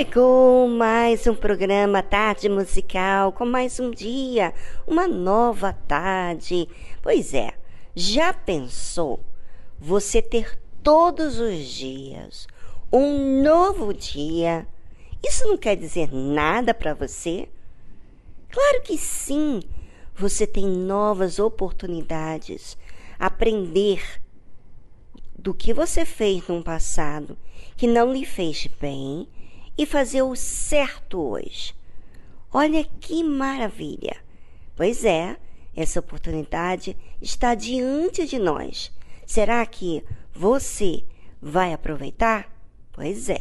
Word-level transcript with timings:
Chegou 0.00 0.66
mais 0.66 1.26
um 1.26 1.34
programa 1.34 2.02
Tarde 2.02 2.48
Musical 2.48 3.32
com 3.32 3.44
mais 3.44 3.78
um 3.78 3.90
dia, 3.90 4.54
uma 4.86 5.06
nova 5.06 5.74
tarde. 5.74 6.66
Pois 7.02 7.34
é, 7.34 7.52
já 7.94 8.32
pensou 8.32 9.20
você 9.78 10.22
ter 10.22 10.58
todos 10.82 11.38
os 11.38 11.66
dias 11.66 12.46
um 12.90 13.42
novo 13.42 13.92
dia? 13.92 14.66
Isso 15.22 15.46
não 15.46 15.58
quer 15.58 15.76
dizer 15.76 16.08
nada 16.10 16.72
para 16.72 16.94
você? 16.94 17.46
Claro 18.50 18.80
que 18.80 18.96
sim. 18.96 19.60
Você 20.14 20.46
tem 20.46 20.66
novas 20.66 21.38
oportunidades, 21.38 22.74
aprender 23.18 24.02
do 25.38 25.52
que 25.52 25.74
você 25.74 26.06
fez 26.06 26.48
no 26.48 26.64
passado 26.64 27.36
que 27.76 27.86
não 27.86 28.14
lhe 28.14 28.24
fez 28.24 28.66
bem 28.80 29.28
e 29.80 29.86
fazer 29.86 30.20
o 30.20 30.36
certo 30.36 31.18
hoje. 31.18 31.74
Olha 32.52 32.84
que 32.84 33.24
maravilha! 33.24 34.14
Pois 34.76 35.06
é, 35.06 35.38
essa 35.74 36.00
oportunidade 36.00 36.94
está 37.18 37.54
diante 37.54 38.26
de 38.26 38.38
nós. 38.38 38.92
Será 39.24 39.64
que 39.64 40.04
você 40.34 41.02
vai 41.40 41.72
aproveitar? 41.72 42.54
Pois 42.92 43.30
é, 43.30 43.40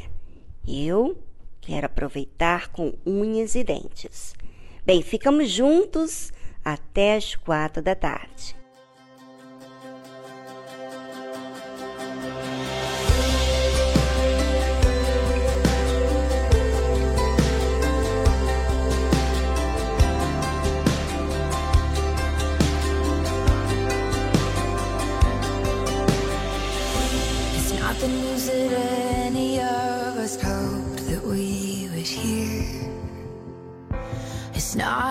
eu 0.66 1.22
quero 1.60 1.88
aproveitar 1.88 2.70
com 2.70 2.94
unhas 3.06 3.54
e 3.56 3.64
dentes. 3.66 4.34
Bem, 4.86 5.02
ficamos 5.02 5.52
juntos 5.52 6.32
até 6.64 7.18
as 7.18 7.36
quatro 7.36 7.84
da 7.84 7.96
tarde. 7.96 8.56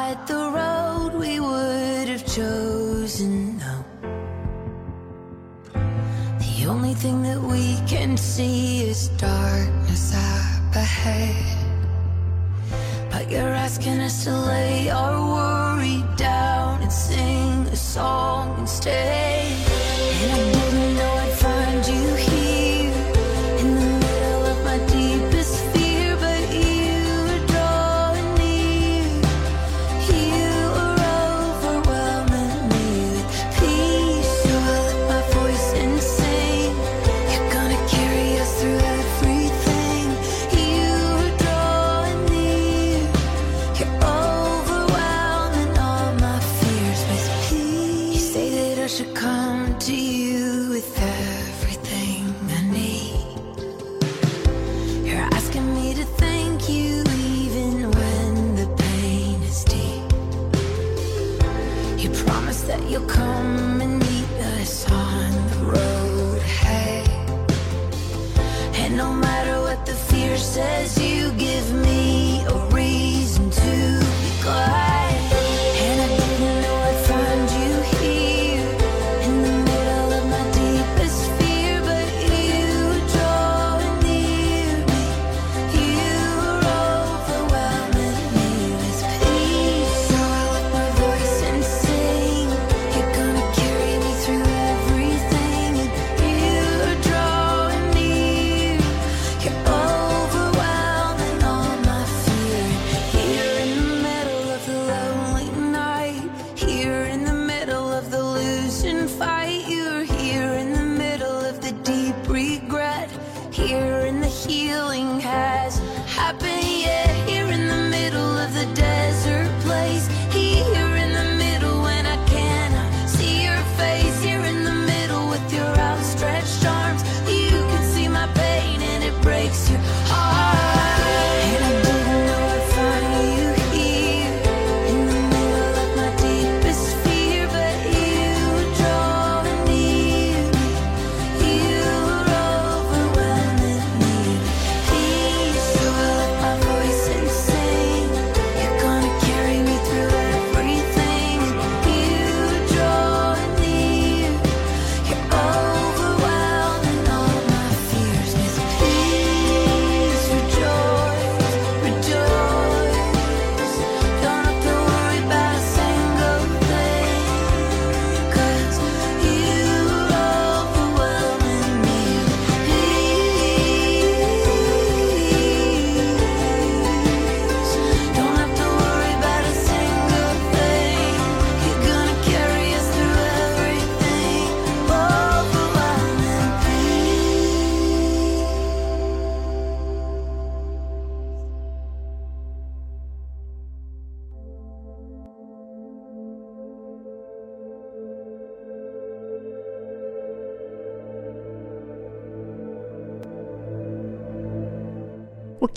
Not 0.08 0.26
the 0.26 0.50
road 0.58 1.20
we 1.20 1.38
would 1.38 2.08
have 2.08 2.24
chosen. 2.24 3.58
The 6.38 6.66
only 6.66 6.94
thing 6.94 7.22
that 7.24 7.38
we 7.42 7.76
can 7.86 8.16
see 8.16 8.88
is 8.88 9.08
darkness 9.18 10.14
up 10.14 10.74
ahead. 10.74 11.58
But 13.10 13.30
you're 13.30 13.52
asking 13.66 14.00
us 14.00 14.24
to 14.24 14.34
lay 14.34 14.88
our 14.88 15.18
worry 15.36 16.02
down 16.16 16.80
and 16.80 16.90
sing 16.90 17.66
a 17.66 17.76
song 17.76 18.58
instead. 18.60 19.37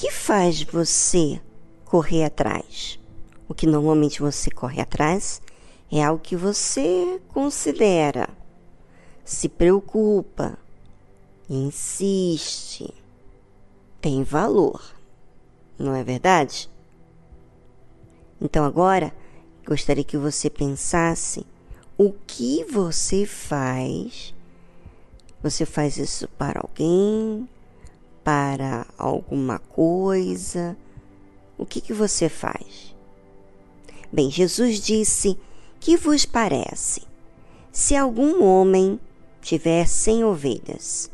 Faz 0.09 0.63
você 0.63 1.41
correr 1.85 2.23
atrás? 2.23 2.97
O 3.47 3.53
que 3.53 3.67
normalmente 3.67 4.21
você 4.21 4.49
corre 4.49 4.81
atrás 4.81 5.41
é 5.91 6.01
algo 6.01 6.23
que 6.23 6.37
você 6.37 7.21
considera, 7.27 8.29
se 9.25 9.49
preocupa, 9.49 10.57
insiste, 11.49 12.93
tem 13.99 14.23
valor. 14.23 14.81
Não 15.77 15.93
é 15.93 16.03
verdade? 16.03 16.69
Então 18.39 18.63
agora 18.63 19.13
gostaria 19.65 20.03
que 20.03 20.17
você 20.17 20.49
pensasse 20.49 21.45
o 21.97 22.13
que 22.25 22.63
você 22.63 23.25
faz. 23.25 24.33
Você 25.43 25.65
faz 25.65 25.97
isso 25.97 26.27
para 26.37 26.61
alguém, 26.61 27.47
para 28.23 28.85
alguma 28.97 29.59
coisa? 29.59 30.77
O 31.57 31.65
que, 31.65 31.81
que 31.81 31.93
você 31.93 32.29
faz? 32.29 32.95
Bem, 34.11 34.29
Jesus 34.29 34.79
disse: 34.81 35.37
Que 35.79 35.95
vos 35.95 36.25
parece? 36.25 37.03
Se 37.71 37.95
algum 37.95 38.43
homem 38.43 38.99
tiver 39.41 39.87
cem 39.87 40.23
ovelhas 40.23 41.09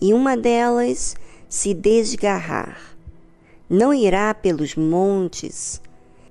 e 0.00 0.14
uma 0.14 0.36
delas 0.36 1.16
se 1.48 1.74
desgarrar, 1.74 2.96
não 3.68 3.92
irá 3.92 4.32
pelos 4.32 4.76
montes, 4.76 5.80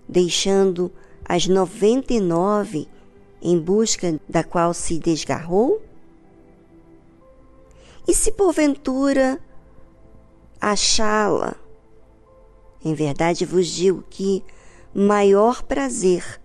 deixando 0.08 0.92
as 1.26 1.48
noventa 1.48 2.14
e 2.14 2.20
nove 2.20 2.88
em 3.42 3.60
busca 3.60 4.20
da 4.28 4.44
qual 4.44 4.74
se 4.74 4.98
desgarrou? 4.98 5.82
E 8.08 8.14
se 8.14 8.32
porventura 8.32 9.40
achá-la. 10.66 11.56
Em 12.84 12.96
verdade 12.96 13.46
vos 13.46 13.68
digo 13.68 14.04
que 14.10 14.44
maior 14.96 15.62
prazer 15.62 16.42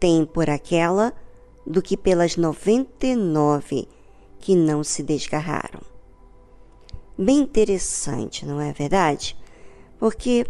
tem 0.00 0.26
por 0.26 0.50
aquela 0.50 1.12
do 1.64 1.80
que 1.80 1.96
pelas 1.96 2.36
noventa 2.36 3.06
e 3.06 3.14
nove 3.14 3.86
que 4.40 4.56
não 4.56 4.82
se 4.82 5.00
desgarraram. 5.04 5.80
Bem 7.16 7.38
interessante, 7.38 8.44
não 8.44 8.60
é 8.60 8.72
verdade? 8.72 9.36
Porque 9.96 10.44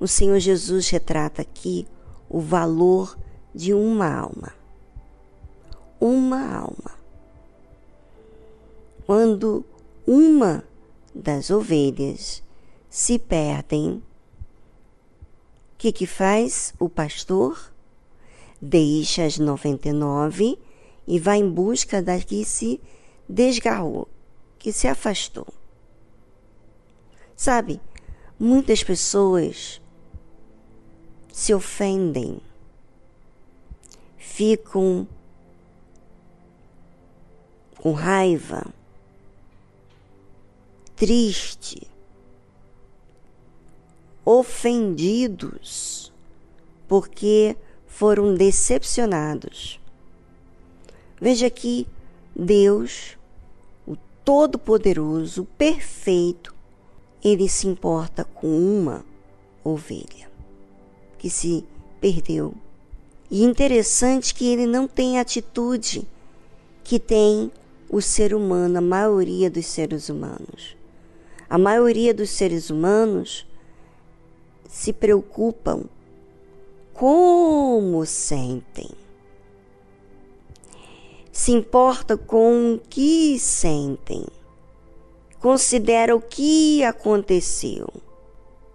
o 0.00 0.08
Senhor 0.08 0.38
Jesus 0.38 0.88
retrata 0.88 1.42
aqui 1.42 1.86
o 2.26 2.40
valor 2.40 3.18
de 3.54 3.74
uma 3.74 4.10
alma. 4.10 4.54
Uma 6.00 6.56
alma. 6.56 6.92
Quando 9.04 9.62
uma 10.06 10.64
das 11.18 11.50
ovelhas 11.50 12.42
se 12.88 13.18
perdem, 13.18 13.94
o 13.96 14.02
que, 15.76 15.92
que 15.92 16.06
faz 16.06 16.72
o 16.78 16.88
pastor? 16.88 17.72
Deixa 18.62 19.24
as 19.24 19.38
99 19.38 20.58
e 21.06 21.18
vai 21.18 21.38
em 21.38 21.50
busca 21.50 22.00
da 22.00 22.18
que 22.20 22.44
se 22.44 22.80
desgarrou, 23.28 24.08
que 24.58 24.72
se 24.72 24.86
afastou. 24.86 25.46
Sabe, 27.36 27.80
muitas 28.38 28.82
pessoas 28.82 29.80
se 31.32 31.54
ofendem, 31.54 32.40
ficam 34.16 35.06
com 37.76 37.92
raiva, 37.92 38.66
triste, 40.98 41.86
ofendidos, 44.24 46.12
porque 46.88 47.56
foram 47.86 48.34
decepcionados. 48.34 49.80
Veja 51.20 51.48
que 51.48 51.86
Deus, 52.34 53.16
o 53.86 53.96
Todo-Poderoso, 54.24 55.44
perfeito, 55.56 56.52
ele 57.22 57.48
se 57.48 57.68
importa 57.68 58.24
com 58.24 58.48
uma 58.48 59.04
ovelha 59.62 60.28
que 61.16 61.30
se 61.30 61.64
perdeu. 62.00 62.54
E 63.30 63.44
interessante 63.44 64.34
que 64.34 64.46
ele 64.46 64.66
não 64.66 64.88
tem 64.88 65.18
a 65.18 65.22
atitude 65.22 66.06
que 66.82 66.98
tem 66.98 67.52
o 67.88 68.00
ser 68.00 68.34
humano, 68.34 68.78
a 68.78 68.80
maioria 68.80 69.50
dos 69.50 69.66
seres 69.66 70.08
humanos. 70.08 70.77
A 71.50 71.56
maioria 71.56 72.12
dos 72.12 72.28
seres 72.30 72.68
humanos 72.68 73.46
se 74.68 74.92
preocupam 74.92 75.84
como 76.92 78.04
sentem. 78.04 78.90
Se 81.32 81.52
importa 81.52 82.16
com 82.16 82.74
o 82.74 82.78
que 82.78 83.38
sentem. 83.38 84.26
Considera 85.40 86.14
o 86.14 86.20
que 86.20 86.82
aconteceu. 86.82 87.88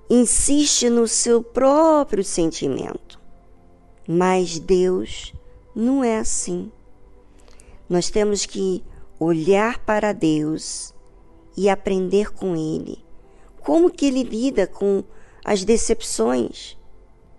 Insiste 0.09 0.89
no 0.89 1.07
seu 1.07 1.43
próprio 1.43 2.23
sentimento. 2.23 3.19
Mas 4.07 4.57
Deus 4.57 5.33
não 5.75 6.03
é 6.03 6.17
assim. 6.17 6.71
Nós 7.89 8.09
temos 8.09 8.45
que 8.45 8.81
olhar 9.19 9.79
para 9.79 10.13
Deus 10.13 10.92
e 11.55 11.69
aprender 11.69 12.31
com 12.33 12.55
ele. 12.55 13.03
Como 13.61 13.89
que 13.89 14.05
ele 14.05 14.23
lida 14.23 14.67
com 14.67 15.03
as 15.43 15.63
decepções? 15.63 16.77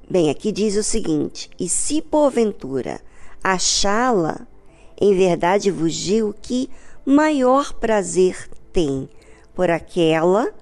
Bem, 0.09 0.31
aqui 0.31 0.53
diz 0.53 0.77
o 0.77 0.83
seguinte: 0.83 1.51
E 1.59 1.69
se 1.69 2.03
porventura 2.03 3.01
achá-la, 3.43 4.47
em 5.01 5.15
verdade 5.15 5.71
vos 5.71 5.95
digo 5.95 6.35
que 6.41 6.71
maior 7.05 7.75
prazer 7.75 8.49
tem 8.73 9.09
por 9.55 9.71
aquela 9.71 10.53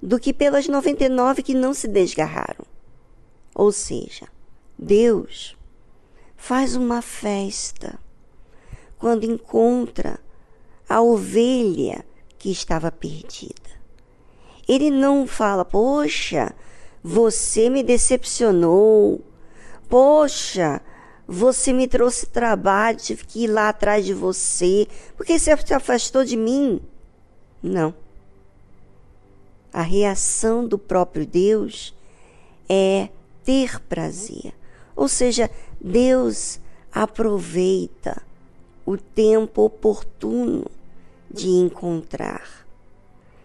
do 0.00 0.20
que 0.20 0.32
pelas 0.32 0.68
99 0.68 1.42
que 1.42 1.54
não 1.54 1.74
se 1.74 1.88
desgarraram. 1.88 2.64
Ou 3.54 3.72
seja, 3.72 4.28
Deus 4.78 5.56
faz 6.36 6.76
uma 6.76 7.02
festa 7.02 7.98
quando 8.98 9.24
encontra 9.24 10.20
a 10.88 11.00
ovelha 11.00 12.04
que 12.46 12.52
estava 12.52 12.92
perdida. 12.92 13.72
Ele 14.68 14.88
não 14.88 15.26
fala, 15.26 15.64
poxa, 15.64 16.54
você 17.02 17.68
me 17.68 17.82
decepcionou, 17.82 19.20
poxa, 19.88 20.80
você 21.26 21.72
me 21.72 21.88
trouxe 21.88 22.26
trabalho, 22.26 22.98
tive 22.98 23.24
que 23.26 23.42
ir 23.42 23.46
lá 23.48 23.70
atrás 23.70 24.06
de 24.06 24.14
você, 24.14 24.86
porque 25.16 25.40
você 25.40 25.56
se 25.56 25.74
afastou 25.74 26.24
de 26.24 26.36
mim. 26.36 26.80
Não. 27.60 27.92
A 29.72 29.82
reação 29.82 30.68
do 30.68 30.78
próprio 30.78 31.26
Deus 31.26 31.92
é 32.68 33.08
ter 33.42 33.80
prazer. 33.80 34.54
Ou 34.94 35.08
seja, 35.08 35.50
Deus 35.80 36.60
aproveita 36.92 38.22
o 38.86 38.96
tempo 38.96 39.62
oportuno 39.62 40.75
de 41.30 41.48
encontrar. 41.48 42.66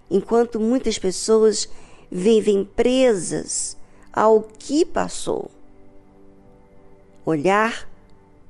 Enquanto 0.09 0.59
muitas 0.59 0.97
pessoas 0.97 1.69
vivem 2.11 2.63
presas 2.63 3.77
ao 4.11 4.41
que 4.41 4.85
passou. 4.85 5.49
Olhar 7.25 7.87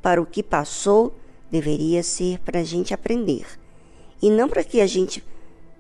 para 0.01 0.21
o 0.21 0.25
que 0.25 0.41
passou 0.41 1.13
deveria 1.51 2.01
ser 2.01 2.39
para 2.39 2.61
a 2.61 2.63
gente 2.63 2.93
aprender 2.93 3.45
e 4.21 4.29
não 4.29 4.49
para 4.49 4.63
que 4.63 4.81
a 4.81 4.87
gente 4.87 5.23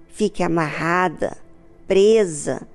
fique 0.09 0.43
amarrada, 0.43 1.37
presa, 1.87 2.67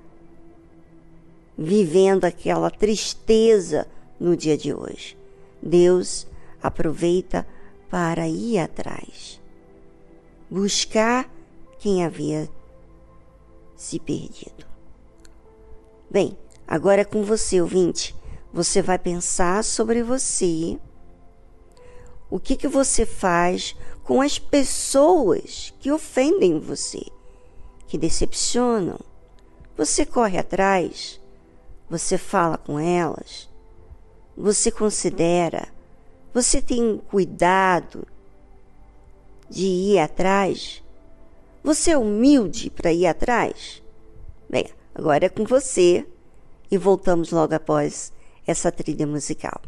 vivendo 1.57 2.25
aquela 2.25 2.69
tristeza 2.69 3.87
no 4.19 4.35
dia 4.35 4.57
de 4.57 4.73
hoje. 4.73 5.17
Deus 5.61 6.27
aproveita 6.61 7.47
para 7.89 8.27
ir 8.27 8.57
atrás 8.57 9.39
buscar 10.49 11.29
quem 11.79 12.03
havia 12.03 12.49
se 13.75 13.99
perdido. 13.99 14.65
Bem, 16.09 16.37
agora 16.67 17.01
é 17.01 17.05
com 17.05 17.23
você, 17.23 17.61
ouvinte. 17.61 18.15
Você 18.51 18.81
vai 18.81 18.97
pensar 18.97 19.63
sobre 19.63 20.01
você. 20.01 20.79
O 22.29 22.39
que, 22.39 22.55
que 22.55 22.67
você 22.67 23.05
faz 23.05 23.75
com 24.03 24.21
as 24.21 24.39
pessoas 24.39 25.73
que 25.79 25.91
ofendem 25.91 26.59
você, 26.59 27.05
que 27.87 27.97
decepcionam? 27.97 28.99
Você 29.77 30.05
corre 30.05 30.37
atrás? 30.37 31.21
Você 31.89 32.17
fala 32.17 32.57
com 32.57 32.79
elas? 32.79 33.49
Você 34.35 34.71
considera? 34.71 35.67
Você 36.33 36.61
tem 36.61 36.97
cuidado 37.09 38.05
de 39.49 39.65
ir 39.65 39.99
atrás? 39.99 40.83
Você 41.63 41.91
é 41.91 41.97
humilde 41.97 42.69
para 42.69 42.93
ir 42.93 43.05
atrás? 43.05 43.83
Bem, 44.49 44.65
agora 44.93 45.25
é 45.25 45.29
com 45.29 45.43
você 45.43 46.05
e 46.71 46.77
voltamos 46.77 47.31
logo 47.31 47.53
após 47.53 48.13
essa 48.45 48.71
trilha 48.71 49.05
musical. 49.05 49.61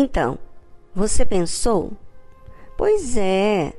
Então, 0.00 0.38
você 0.94 1.24
pensou? 1.24 1.90
Pois 2.76 3.16
é, 3.16 3.72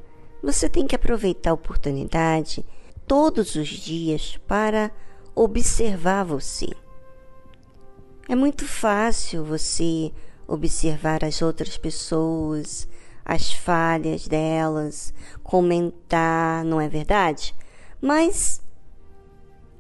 você 0.44 0.68
tem 0.68 0.86
que 0.86 0.94
aproveitar 0.94 1.52
a 1.52 1.54
oportunidade 1.54 2.66
todos 3.08 3.56
os 3.56 3.70
dias 3.70 4.38
para 4.46 4.92
observar 5.34 6.26
você. 6.26 6.68
É 8.28 8.36
muito 8.36 8.68
fácil 8.68 9.46
você 9.46 10.12
observar 10.46 11.24
as 11.24 11.42
outras 11.42 11.78
pessoas, 11.78 12.86
as 13.24 13.54
falhas 13.54 14.28
delas, 14.28 15.14
comentar, 15.42 16.66
não 16.66 16.82
é 16.82 16.90
verdade? 16.90 17.56
Mas 18.02 18.62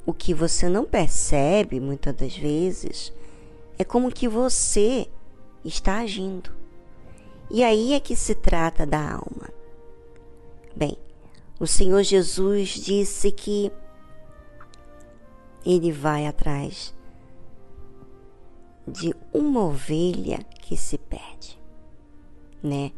o 0.05 0.13
que 0.13 0.33
você 0.33 0.69
não 0.69 0.85
percebe 0.85 1.81
muitas 1.81 2.15
das 2.15 2.37
vezes 2.37 3.11
é 3.77 3.83
como 3.83 4.09
que 4.09 4.29
você 4.29 5.09
está 5.63 5.99
agindo. 5.99 6.51
E 7.49 7.63
aí 7.63 7.93
é 7.93 7.99
que 7.99 8.15
se 8.15 8.35
trata 8.35 8.85
da 8.85 9.13
alma. 9.13 9.49
Bem, 10.75 10.97
o 11.59 11.65
Senhor 11.65 12.03
Jesus 12.03 12.69
disse 12.69 13.31
que 13.31 13.71
ele 15.65 15.91
vai 15.91 16.25
atrás 16.25 16.95
de 18.87 19.13
uma 19.33 19.65
ovelha 19.65 20.39
que 20.61 20.77
se 20.77 20.97
perde, 20.97 21.59
né? 22.63 22.91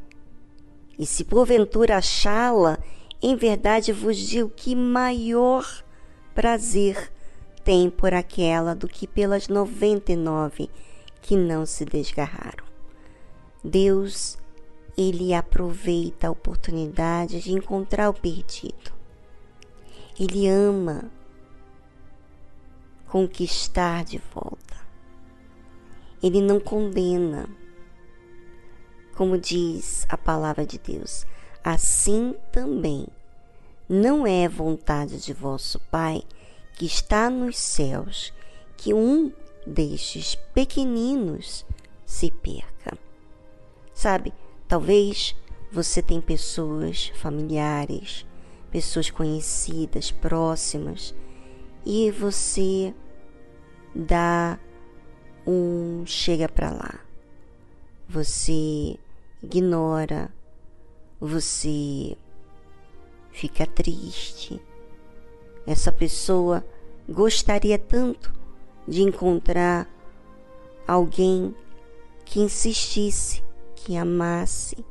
E 0.97 1.06
se 1.06 1.24
porventura 1.24 1.97
achá-la, 1.97 2.78
em 3.21 3.36
verdade 3.36 3.91
vos 3.91 4.17
digo 4.17 4.50
que 4.50 4.76
maior 4.76 5.65
prazer 6.36 7.12
tem 7.63 7.89
por 7.89 8.13
aquela 8.13 8.76
do 8.76 8.88
que 8.88 9.08
pelas 9.08 9.47
noventa 9.47 10.12
e 10.12 10.15
nove 10.15 10.69
que 11.21 11.36
não 11.36 11.65
se 11.65 11.86
desgarraram. 11.86 12.65
Deus, 13.63 14.38
ele 14.97 15.34
aproveita 15.34 16.27
a 16.27 16.31
oportunidade 16.31 17.41
de 17.41 17.51
encontrar 17.51 18.10
o 18.10 18.13
perdido. 18.13 18.91
Ele 20.19 20.47
ama 20.47 21.12
conquistar 23.07 24.03
de 24.03 24.17
volta. 24.34 24.75
Ele 26.23 26.41
não 26.41 26.60
condena. 26.60 27.49
Como 29.15 29.38
diz 29.38 30.05
a 30.10 30.17
palavra 30.17 30.65
de 30.65 30.79
Deus, 30.79 31.25
assim 31.63 32.34
também 32.51 33.05
não 33.88 34.25
é 34.25 34.47
vontade 34.47 35.19
de 35.19 35.34
vosso 35.34 35.79
Pai 35.91 36.23
que 36.73 36.86
está 36.86 37.29
nos 37.29 37.57
céus 37.57 38.34
que 38.77 38.93
um 38.93 39.31
destes 39.65 40.36
pequeninos 40.54 41.65
se 42.06 42.32
perca. 42.32 42.97
Sabe, 43.93 44.34
talvez 44.67 45.36
você 45.71 46.02
tem 46.02 46.19
pessoas 46.19 47.12
familiares, 47.15 48.26
pessoas 48.71 49.10
conhecidas, 49.10 50.12
próximas, 50.12 51.15
e 51.86 52.12
você 52.12 52.93
dá 53.95 54.60
um 55.45 56.06
chega 56.06 56.47
para 56.50 56.71
lá. 56.71 57.00
Você 58.08 58.97
ignora, 59.41 60.34
você 61.19 62.17
fica 63.32 63.65
triste. 63.65 64.62
Essa 65.65 65.91
pessoa 65.91 66.65
gostaria 67.08 67.78
tanto 67.78 68.40
de 68.91 69.01
encontrar 69.04 69.88
alguém 70.86 71.56
que 72.25 72.41
insistisse, 72.41 73.41
que 73.73 73.95
amasse, 73.95 74.86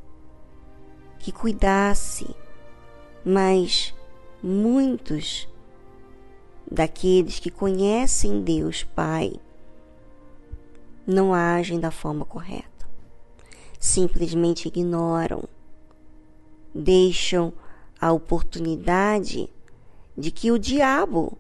que 1.19 1.31
cuidasse, 1.31 2.35
mas 3.23 3.95
muitos 4.43 5.47
daqueles 6.67 7.39
que 7.39 7.51
conhecem 7.51 8.41
Deus 8.41 8.85
Pai 8.85 9.35
não 11.07 11.35
agem 11.35 11.79
da 11.79 11.91
forma 11.91 12.25
correta. 12.25 12.89
Simplesmente 13.79 14.67
ignoram, 14.67 15.45
deixam 16.75 17.53
a 18.01 18.11
oportunidade 18.11 19.51
de 20.17 20.31
que 20.31 20.51
o 20.51 20.59
diabo 20.59 21.37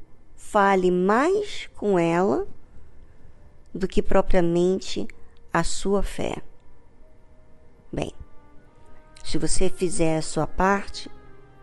fale 0.50 0.90
mais 0.90 1.68
com 1.76 1.96
ela 1.96 2.44
do 3.72 3.86
que 3.86 4.02
propriamente 4.02 5.06
a 5.52 5.62
sua 5.62 6.02
fé. 6.02 6.42
Bem, 7.92 8.12
se 9.22 9.38
você 9.38 9.68
fizer 9.70 10.18
a 10.18 10.22
sua 10.22 10.48
parte, 10.48 11.08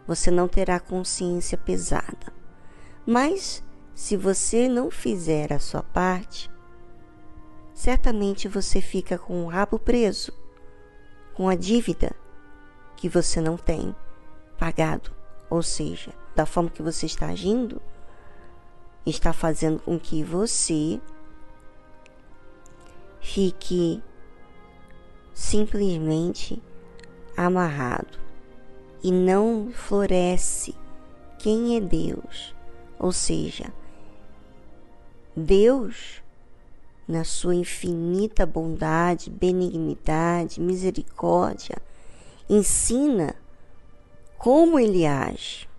você 0.07 0.31
não 0.31 0.47
terá 0.47 0.79
consciência 0.79 1.57
pesada. 1.57 2.31
Mas, 3.05 3.61
se 3.93 4.15
você 4.15 4.69
não 4.69 4.89
fizer 4.89 5.51
a 5.51 5.59
sua 5.59 5.83
parte, 5.83 6.49
certamente 7.73 8.47
você 8.47 8.79
fica 8.79 9.17
com 9.17 9.43
o 9.43 9.49
rabo 9.49 9.77
preso, 9.77 10.31
com 11.33 11.49
a 11.49 11.55
dívida 11.55 12.15
que 12.95 13.09
você 13.09 13.41
não 13.41 13.57
tem 13.57 13.93
pagado. 14.57 15.11
Ou 15.49 15.61
seja, 15.61 16.13
da 16.33 16.45
forma 16.45 16.69
que 16.69 16.81
você 16.81 17.05
está 17.05 17.27
agindo, 17.27 17.81
está 19.09 19.31
fazendo 19.33 19.79
com 19.79 19.99
que 19.99 20.23
você 20.23 20.99
fique 23.21 24.01
simplesmente 25.33 26.61
amarrado 27.35 28.19
e 29.03 29.11
não 29.11 29.71
floresce 29.71 30.75
quem 31.39 31.77
é 31.77 31.79
Deus. 31.79 32.55
Ou 32.99 33.11
seja, 33.11 33.71
Deus, 35.35 36.21
na 37.07 37.23
sua 37.23 37.53
infinita 37.53 38.45
bondade, 38.45 39.29
benignidade, 39.29 40.59
misericórdia, 40.59 41.77
ensina 42.49 43.35
como 44.37 44.79
ele 44.79 45.05
age. 45.05 45.69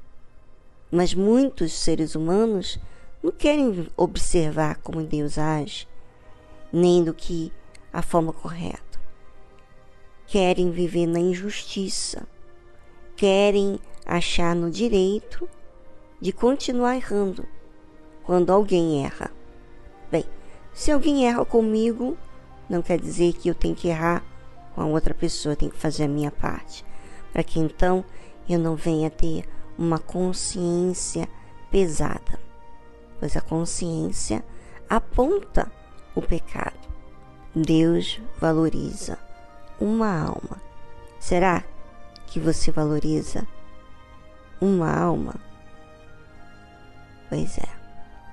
Mas 0.90 1.12
muitos 1.12 1.72
seres 1.72 2.14
humanos 2.14 2.78
não 3.22 3.32
querem 3.32 3.88
observar 3.96 4.76
como 4.76 5.02
Deus 5.02 5.38
age, 5.38 5.88
nem 6.72 7.02
do 7.02 7.12
que 7.12 7.52
a 7.92 8.02
forma 8.02 8.32
correta. 8.32 8.98
Querem 10.26 10.70
viver 10.70 11.06
na 11.06 11.18
injustiça, 11.18 12.26
querem 13.16 13.78
achar 14.06 14.54
no 14.54 14.70
direito 14.70 15.48
de 16.20 16.32
continuar 16.32 16.96
errando 16.96 17.46
quando 18.22 18.50
alguém 18.50 19.04
erra. 19.04 19.30
Bem, 20.10 20.24
se 20.72 20.92
alguém 20.92 21.26
erra 21.26 21.44
comigo, 21.44 22.16
não 22.68 22.82
quer 22.82 23.00
dizer 23.00 23.32
que 23.32 23.48
eu 23.48 23.54
tenho 23.54 23.74
que 23.74 23.88
errar 23.88 24.24
com 24.74 24.82
a 24.82 24.86
outra 24.86 25.14
pessoa, 25.14 25.56
tenho 25.56 25.72
que 25.72 25.78
fazer 25.78 26.04
a 26.04 26.08
minha 26.08 26.30
parte, 26.30 26.84
para 27.32 27.42
que 27.42 27.58
então 27.58 28.04
eu 28.48 28.58
não 28.58 28.76
venha 28.76 29.10
ter 29.10 29.44
uma 29.76 29.98
consciência 29.98 31.28
pesada, 31.70 32.38
pois 33.18 33.36
a 33.36 33.40
consciência 33.40 34.44
aponta 34.88 35.70
o 36.14 36.22
pecado. 36.22 36.78
Deus 37.54 38.20
valoriza 38.38 39.18
uma 39.80 40.20
alma. 40.20 40.60
Será 41.18 41.64
que 42.26 42.38
você 42.38 42.70
valoriza 42.70 43.46
uma 44.60 44.92
alma? 44.92 45.34
Pois 47.28 47.58
é. 47.58 47.68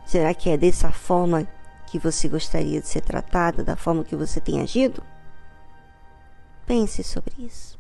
Será 0.06 0.34
que 0.34 0.50
é 0.50 0.58
dessa 0.58 0.92
forma 0.92 1.48
que 1.88 1.98
você 1.98 2.28
gostaria 2.28 2.80
de 2.80 2.88
ser 2.88 3.02
tratada, 3.02 3.64
da 3.64 3.76
forma 3.76 4.04
que 4.04 4.16
você 4.16 4.40
tem 4.40 4.62
agido? 4.62 5.04
Pense 6.66 7.04
sobre 7.04 7.34
isso. 7.40 7.75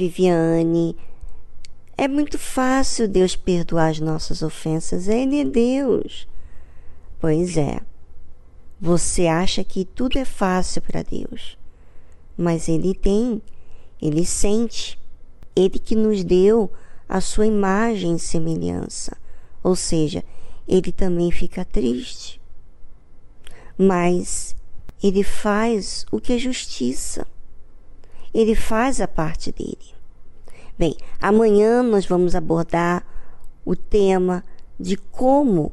Viviane, 0.00 0.96
é 1.94 2.08
muito 2.08 2.38
fácil 2.38 3.06
Deus 3.06 3.36
perdoar 3.36 3.90
as 3.90 4.00
nossas 4.00 4.40
ofensas. 4.40 5.08
Ele 5.08 5.40
é 5.40 5.44
Deus. 5.44 6.26
Pois 7.20 7.58
é. 7.58 7.80
Você 8.80 9.26
acha 9.26 9.62
que 9.62 9.84
tudo 9.84 10.18
é 10.18 10.24
fácil 10.24 10.80
para 10.80 11.02
Deus. 11.02 11.58
Mas 12.34 12.66
Ele 12.66 12.94
tem, 12.94 13.42
Ele 14.00 14.24
sente. 14.24 14.98
Ele 15.54 15.78
que 15.78 15.94
nos 15.94 16.24
deu 16.24 16.72
a 17.06 17.20
sua 17.20 17.46
imagem 17.46 18.16
e 18.16 18.18
semelhança. 18.18 19.14
Ou 19.62 19.76
seja, 19.76 20.24
Ele 20.66 20.90
também 20.90 21.30
fica 21.30 21.62
triste. 21.62 22.40
Mas 23.76 24.56
Ele 25.02 25.22
faz 25.22 26.06
o 26.10 26.18
que 26.18 26.32
é 26.32 26.38
justiça. 26.38 27.26
Ele 28.32 28.54
faz 28.54 29.00
a 29.00 29.08
parte 29.08 29.52
dele. 29.52 29.94
Bem, 30.78 30.96
amanhã 31.20 31.82
nós 31.82 32.06
vamos 32.06 32.34
abordar 32.34 33.04
o 33.64 33.76
tema 33.76 34.44
de 34.78 34.96
como 34.96 35.72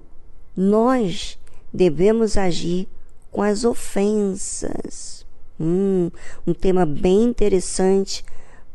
nós 0.55 1.39
devemos 1.73 2.37
agir 2.37 2.87
com 3.31 3.41
as 3.41 3.63
ofensas. 3.63 5.25
Hum, 5.59 6.11
um 6.45 6.53
tema 6.53 6.85
bem 6.85 7.23
interessante 7.23 8.25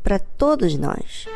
para 0.01 0.17
todos 0.17 0.77
nós. 0.77 1.27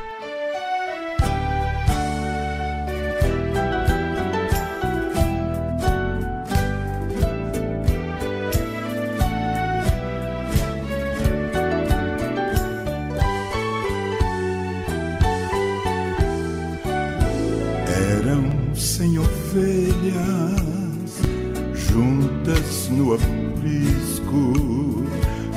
Juntas 21.73 22.89
no 22.89 23.13
aprisco. 23.13 24.53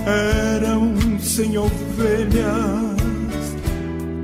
Eram 0.06 0.94
sem 1.20 1.58
ovelhas 1.58 2.96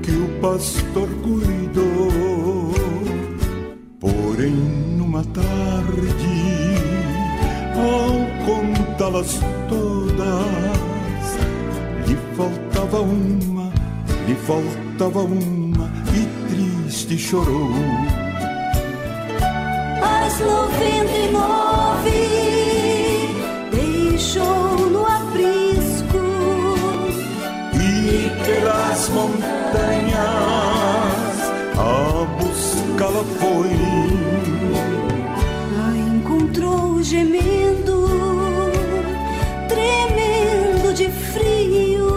que 0.01 0.11
o 0.11 0.39
pastor 0.41 1.07
cuidou. 1.21 2.73
Porém, 3.99 4.53
numa 4.97 5.23
tarde, 5.25 5.45
ao 7.75 8.45
contá-las 8.45 9.39
todas, 9.69 10.27
lhe 12.07 12.17
faltava 12.35 13.01
uma, 13.01 13.71
lhe 14.27 14.35
faltava 14.35 15.21
uma 15.21 15.91
e 16.13 16.25
triste 16.47 17.17
chorou 17.17 18.16
montanhas 29.09 30.17
a 31.77 32.25
buscá-la 32.39 33.23
foi. 33.39 33.71
A 35.83 35.97
encontrou 35.97 37.01
gemendo, 37.01 38.07
tremendo 39.67 40.93
de 40.93 41.09
frio. 41.09 42.07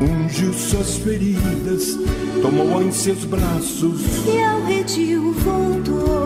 Ungiu 0.00 0.52
suas 0.52 0.96
feridas, 0.98 1.98
tomou 2.42 2.82
em 2.82 2.92
seus 2.92 3.24
braços 3.24 4.00
e 4.26 4.42
ao 4.42 4.64
redil 4.64 5.32
voltou. 5.32 6.23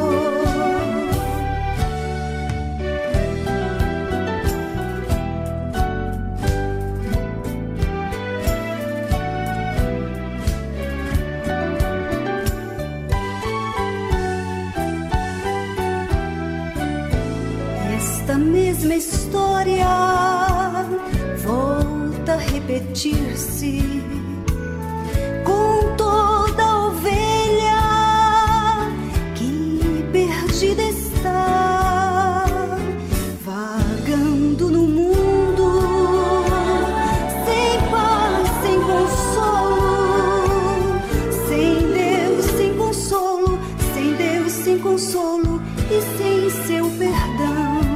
Repetir-se 22.79 23.83
com 25.45 25.97
toda 25.97 26.87
ovelha 26.87 27.81
que 29.35 30.05
perdida 30.13 30.83
está, 30.83 32.45
vagando 33.45 34.71
no 34.71 34.83
mundo 34.83 36.45
sem 37.45 37.81
paz, 37.91 38.49
sem 38.63 38.81
consolo, 38.81 41.01
sem 41.49 41.75
Deus, 41.93 42.45
sem 42.45 42.77
consolo, 42.77 43.59
sem 43.93 44.15
Deus, 44.15 44.53
sem 44.53 44.79
consolo 44.79 45.61
e 45.91 46.01
sem 46.17 46.49
seu 46.67 46.89
perdão. 46.91 47.89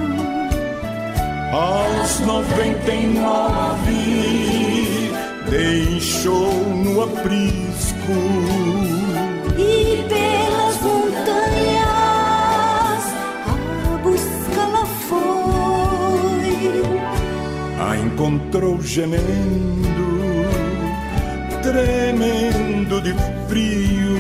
Aos 1.52 2.18
noventa 2.20 2.90
e 2.90 3.06
nove 3.08 3.71
deixou 6.22 6.52
no 6.84 7.02
aprisco 7.02 8.12
e 9.58 10.04
pelas 10.08 10.80
montanhas 10.80 11.82
a 13.48 13.98
buscá-la 14.04 14.86
foi. 15.08 16.82
A 17.80 17.96
encontrou 17.96 18.80
gemendo, 18.80 19.24
tremendo 21.60 23.00
de 23.00 23.14
frio. 23.48 24.16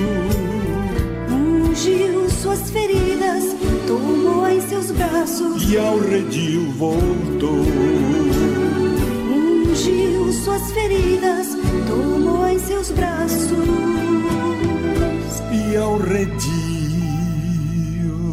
Ungiu 1.30 2.28
suas 2.30 2.68
feridas, 2.68 3.54
tomou 3.86 4.48
em 4.48 4.60
seus 4.60 4.90
braços 4.90 5.70
e 5.70 5.78
ao 5.78 6.00
redil 6.00 6.68
voltou 6.72 7.62
ungiu 9.72 10.32
suas 10.32 10.70
feridas, 10.72 11.31
seus 12.82 12.90
braços 12.90 13.52
e 15.52 15.76
ao 15.76 15.98
redil 15.98 16.42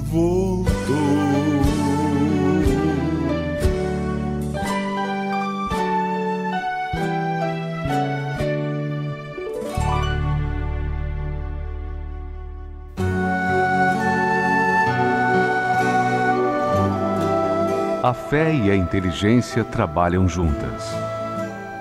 voltou. 0.06 0.74
A 18.02 18.14
fé 18.14 18.56
e 18.56 18.72
a 18.72 18.76
inteligência 18.76 19.64
trabalham 19.64 20.28
juntas. 20.28 21.18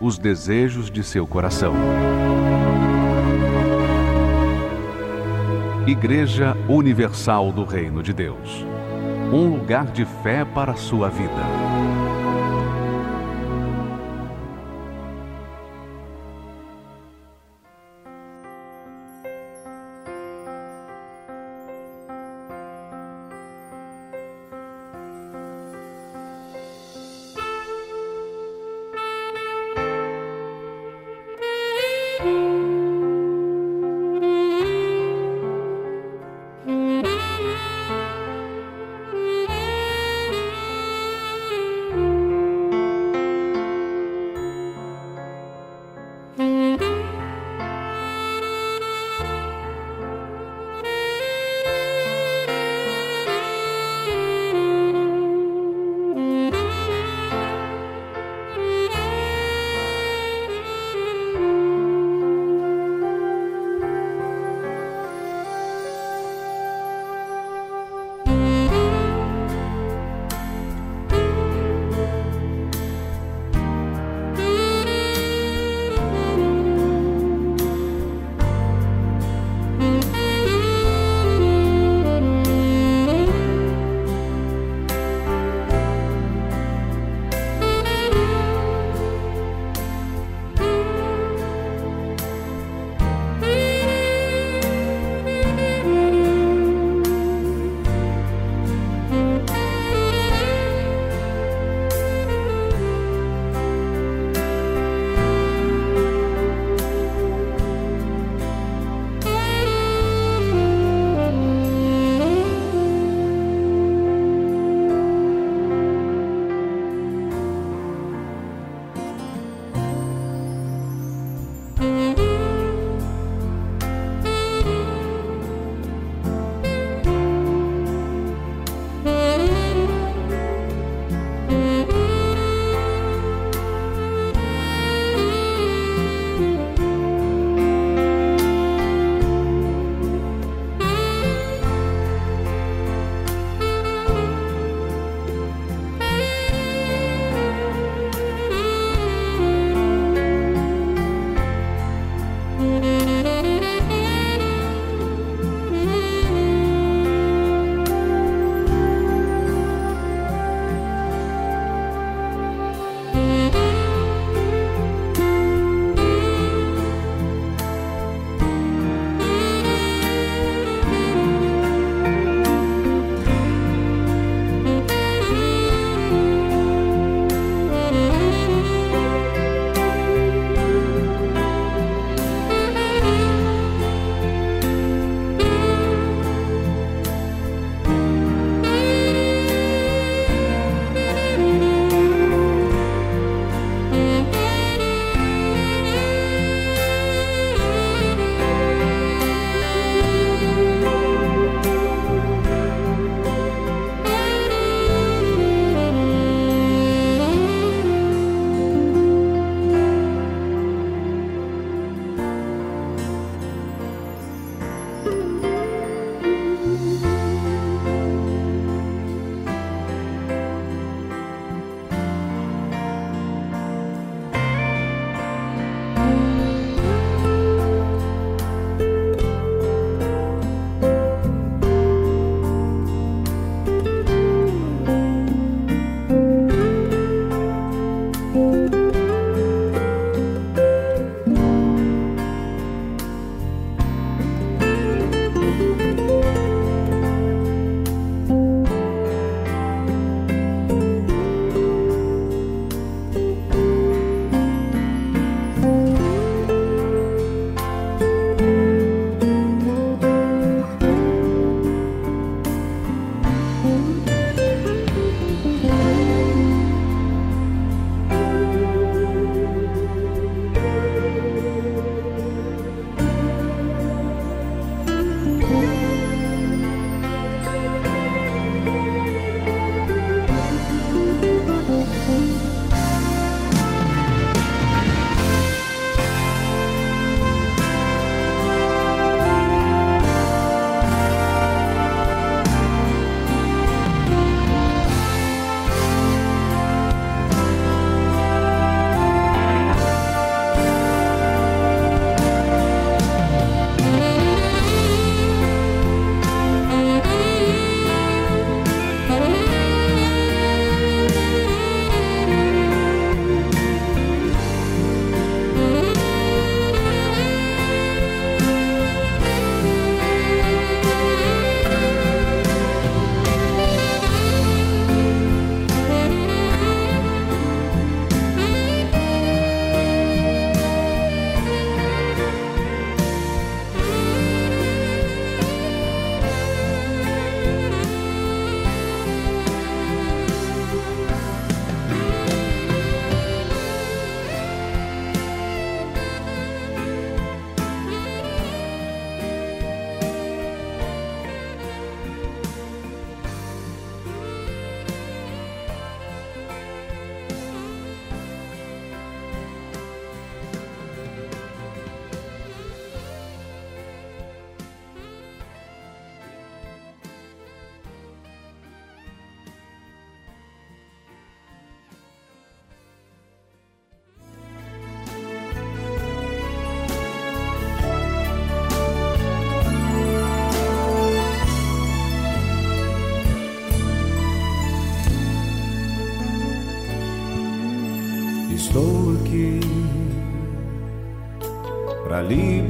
os 0.00 0.18
desejos 0.18 0.90
de 0.90 1.02
seu 1.02 1.26
coração. 1.26 1.74
Igreja 5.86 6.56
Universal 6.68 7.52
do 7.52 7.64
Reino 7.64 8.02
de 8.02 8.12
Deus 8.12 8.64
um 9.34 9.48
lugar 9.48 9.86
de 9.86 10.04
fé 10.04 10.44
para 10.44 10.72
a 10.72 10.76
sua 10.76 11.08
vida. 11.08 11.63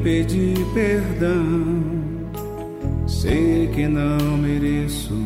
Pedir 0.04 0.58
perdão. 0.74 1.82
Sei 3.06 3.68
que 3.74 3.88
não 3.88 4.36
mereço 4.36 5.18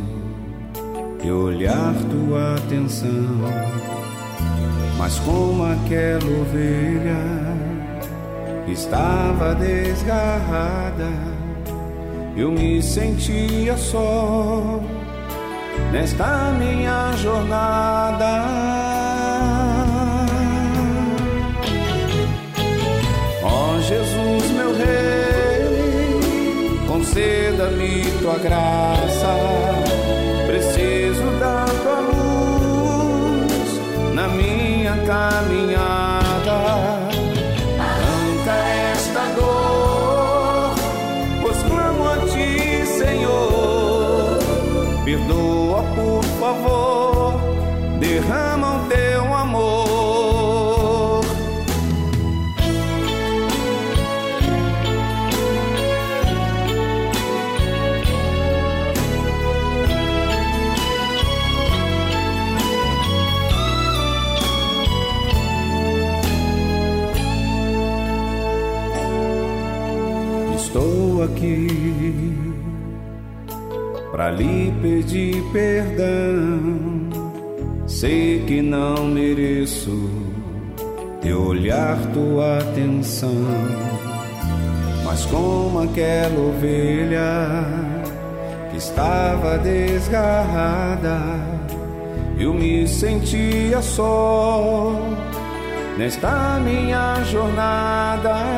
e 1.23 1.31
olhar 1.31 1.95
tua 2.09 2.55
atenção, 2.55 3.41
mas 4.97 5.19
como 5.19 5.65
aquela 5.65 6.25
ovelha 6.41 7.19
estava 8.69 9.57
desgarrada, 9.57 11.11
eu 12.37 12.53
me 12.53 12.81
sentia 12.81 13.77
só 13.77 14.81
nesta 15.91 16.53
minha 16.53 17.13
jornada. 17.17 18.68
Graça. 28.39 29.08
Pedir 74.99 75.43
perdão. 75.53 77.09
Sei 77.87 78.43
que 78.47 78.61
não 78.61 79.07
mereço 79.07 80.11
teu 81.23 81.41
olhar, 81.41 81.97
tua 82.13 82.59
atenção, 82.59 83.45
mas 85.05 85.25
como 85.27 85.83
aquela 85.83 86.41
ovelha 86.49 87.65
que 88.71 88.77
estava 88.77 89.59
desgarrada, 89.59 91.21
eu 92.39 92.53
me 92.53 92.87
sentia 92.87 93.81
só 93.81 94.93
nesta 95.97 96.59
minha 96.61 97.23
jornada. 97.25 98.58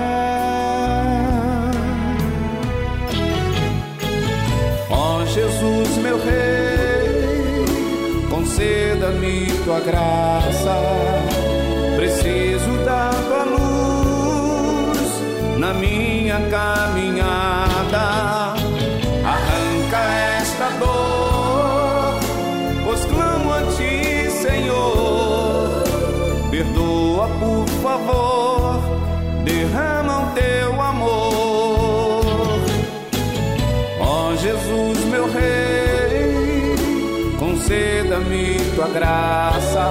Meu 6.11 6.19
Rei, 6.19 7.65
conceda-me 8.29 9.47
tua 9.65 9.79
graça. 9.79 10.75
Preciso 11.95 12.85
da 12.85 13.11
tua 13.29 13.45
luz 13.45 15.09
na 15.59 15.73
minha 15.73 16.41
caminhada. 16.51 17.60
Tua 38.81 38.89
graça. 38.89 39.85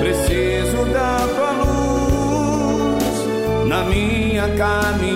Preciso 0.00 0.84
da 0.86 1.18
tua 1.36 1.52
luz 1.52 3.14
na 3.68 3.84
minha 3.84 4.48
caminhada. 4.56 5.15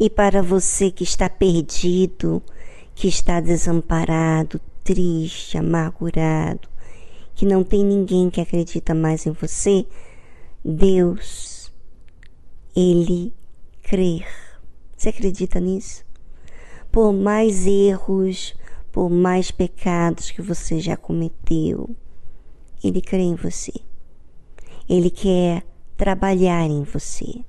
E 0.00 0.08
para 0.08 0.40
você 0.40 0.90
que 0.90 1.04
está 1.04 1.28
perdido, 1.28 2.42
que 2.94 3.06
está 3.06 3.38
desamparado, 3.38 4.58
triste, 4.82 5.58
amargurado, 5.58 6.70
que 7.34 7.44
não 7.44 7.62
tem 7.62 7.84
ninguém 7.84 8.30
que 8.30 8.40
acredita 8.40 8.94
mais 8.94 9.26
em 9.26 9.32
você, 9.32 9.84
Deus, 10.64 11.70
Ele 12.74 13.34
crer. 13.82 14.26
Você 14.96 15.10
acredita 15.10 15.60
nisso? 15.60 16.02
Por 16.90 17.12
mais 17.12 17.66
erros, 17.66 18.54
por 18.90 19.10
mais 19.10 19.50
pecados 19.50 20.30
que 20.30 20.40
você 20.40 20.80
já 20.80 20.96
cometeu, 20.96 21.94
Ele 22.82 23.02
crê 23.02 23.20
em 23.20 23.34
você. 23.34 23.74
Ele 24.88 25.10
quer 25.10 25.62
trabalhar 25.94 26.64
em 26.64 26.84
você. 26.84 27.44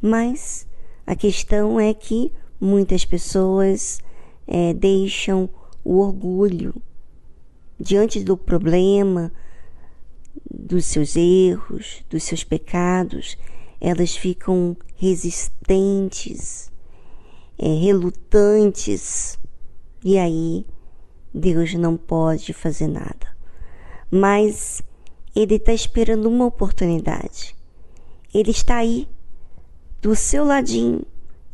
Mas 0.00 0.67
a 1.08 1.16
questão 1.16 1.80
é 1.80 1.94
que 1.94 2.30
muitas 2.60 3.02
pessoas 3.02 3.98
é, 4.46 4.74
deixam 4.74 5.48
o 5.82 6.00
orgulho 6.00 6.74
diante 7.80 8.22
do 8.22 8.36
problema, 8.36 9.32
dos 10.50 10.84
seus 10.84 11.16
erros, 11.16 12.04
dos 12.10 12.24
seus 12.24 12.44
pecados, 12.44 13.38
elas 13.80 14.18
ficam 14.18 14.76
resistentes, 14.96 16.70
é, 17.58 17.68
relutantes, 17.68 19.38
e 20.04 20.18
aí 20.18 20.66
Deus 21.32 21.72
não 21.72 21.96
pode 21.96 22.52
fazer 22.52 22.86
nada. 22.86 23.34
Mas 24.10 24.82
Ele 25.34 25.54
está 25.54 25.72
esperando 25.72 26.28
uma 26.28 26.44
oportunidade. 26.44 27.56
Ele 28.34 28.50
está 28.50 28.76
aí 28.76 29.08
do 30.00 30.14
seu 30.14 30.44
ladinho, 30.44 31.02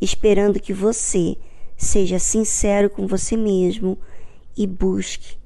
esperando 0.00 0.60
que 0.60 0.72
você 0.72 1.36
seja 1.76 2.18
sincero 2.18 2.90
com 2.90 3.06
você 3.06 3.36
mesmo 3.36 3.98
e 4.56 4.66
busque 4.66 5.36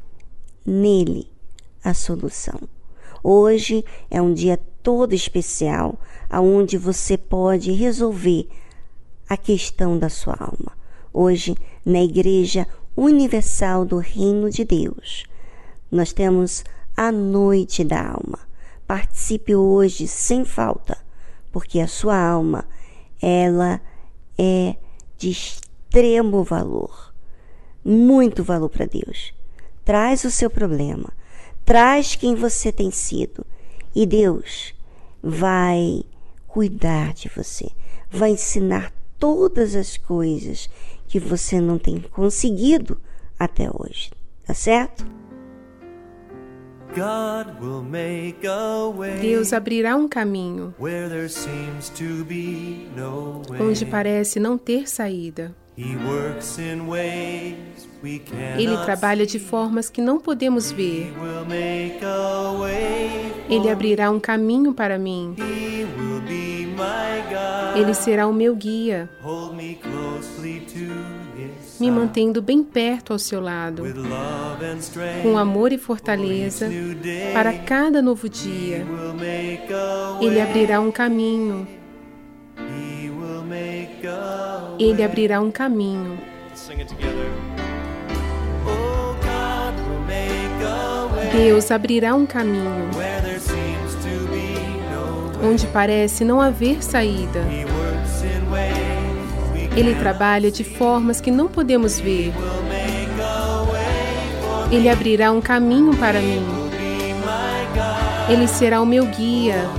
nele 0.66 1.30
a 1.82 1.94
solução. 1.94 2.60
Hoje 3.22 3.84
é 4.10 4.20
um 4.20 4.34
dia 4.34 4.58
todo 4.82 5.14
especial 5.14 5.98
aonde 6.28 6.76
você 6.76 7.16
pode 7.16 7.72
resolver 7.72 8.48
a 9.28 9.36
questão 9.36 9.98
da 9.98 10.08
sua 10.08 10.36
alma. 10.38 10.72
Hoje, 11.12 11.56
na 11.84 12.02
Igreja 12.02 12.66
Universal 12.96 13.84
do 13.84 13.98
Reino 13.98 14.50
de 14.50 14.64
Deus, 14.64 15.24
nós 15.90 16.12
temos 16.12 16.64
a 16.96 17.12
Noite 17.12 17.84
da 17.84 18.00
Alma. 18.00 18.38
Participe 18.86 19.54
hoje 19.54 20.08
sem 20.08 20.44
falta, 20.44 20.98
porque 21.52 21.80
a 21.80 21.86
sua 21.86 22.18
alma 22.18 22.66
ela 23.20 23.80
é 24.36 24.76
de 25.16 25.30
extremo 25.30 26.42
valor, 26.44 27.14
muito 27.84 28.44
valor 28.44 28.68
para 28.68 28.86
Deus. 28.86 29.32
Traz 29.84 30.24
o 30.24 30.30
seu 30.30 30.50
problema, 30.50 31.12
traz 31.64 32.14
quem 32.14 32.34
você 32.34 32.70
tem 32.70 32.90
sido 32.90 33.44
e 33.94 34.06
Deus 34.06 34.74
vai 35.22 36.02
cuidar 36.46 37.12
de 37.14 37.28
você, 37.28 37.68
vai 38.10 38.30
ensinar 38.30 38.92
todas 39.18 39.74
as 39.74 39.96
coisas 39.96 40.68
que 41.06 41.18
você 41.18 41.60
não 41.60 41.78
tem 41.78 42.00
conseguido 42.00 43.00
até 43.38 43.68
hoje, 43.72 44.10
tá 44.46 44.54
certo? 44.54 45.17
Deus 49.20 49.52
abrirá 49.52 49.96
um 49.96 50.08
caminho 50.08 50.74
onde 53.60 53.86
parece 53.86 54.40
não 54.40 54.58
ter 54.58 54.88
saída. 54.88 55.54
Ele 58.58 58.76
trabalha 58.84 59.24
de 59.24 59.38
formas 59.38 59.88
que 59.88 60.00
não 60.00 60.18
podemos 60.18 60.72
ver. 60.72 61.12
Ele 63.48 63.70
abrirá 63.70 64.10
um 64.10 64.18
caminho 64.18 64.72
para 64.74 64.98
mim. 64.98 65.36
Ele 67.76 67.94
será 67.94 68.26
o 68.26 68.32
meu 68.32 68.56
guia, 68.56 69.08
me 71.80 71.90
mantendo 71.90 72.42
bem 72.42 72.62
perto 72.62 73.12
ao 73.12 73.18
seu 73.18 73.40
lado, 73.40 73.82
com 75.22 75.38
amor 75.38 75.72
e 75.72 75.78
fortaleza 75.78 76.68
para 77.32 77.52
cada 77.52 78.02
novo 78.02 78.28
dia. 78.28 78.84
Ele 80.20 80.40
abrirá 80.40 80.80
um 80.80 80.90
caminho. 80.90 81.66
Ele 84.78 85.02
abrirá 85.02 85.40
um 85.40 85.50
caminho. 85.50 86.18
Deus 91.32 91.70
abrirá 91.70 92.14
um 92.14 92.26
caminho 92.26 92.88
onde 95.42 95.66
parece 95.68 96.24
não 96.24 96.40
haver 96.40 96.82
saída. 96.82 97.40
Ele 99.78 99.94
trabalha 99.94 100.50
de 100.50 100.64
formas 100.64 101.20
que 101.20 101.30
não 101.30 101.46
podemos 101.46 102.00
ver. 102.00 102.32
Ele 104.72 104.88
abrirá 104.88 105.30
um 105.30 105.40
caminho 105.40 105.96
para 105.96 106.20
mim. 106.20 106.44
Ele 108.28 108.48
será 108.48 108.80
o 108.80 108.84
meu 108.84 109.06
guia, 109.06 109.70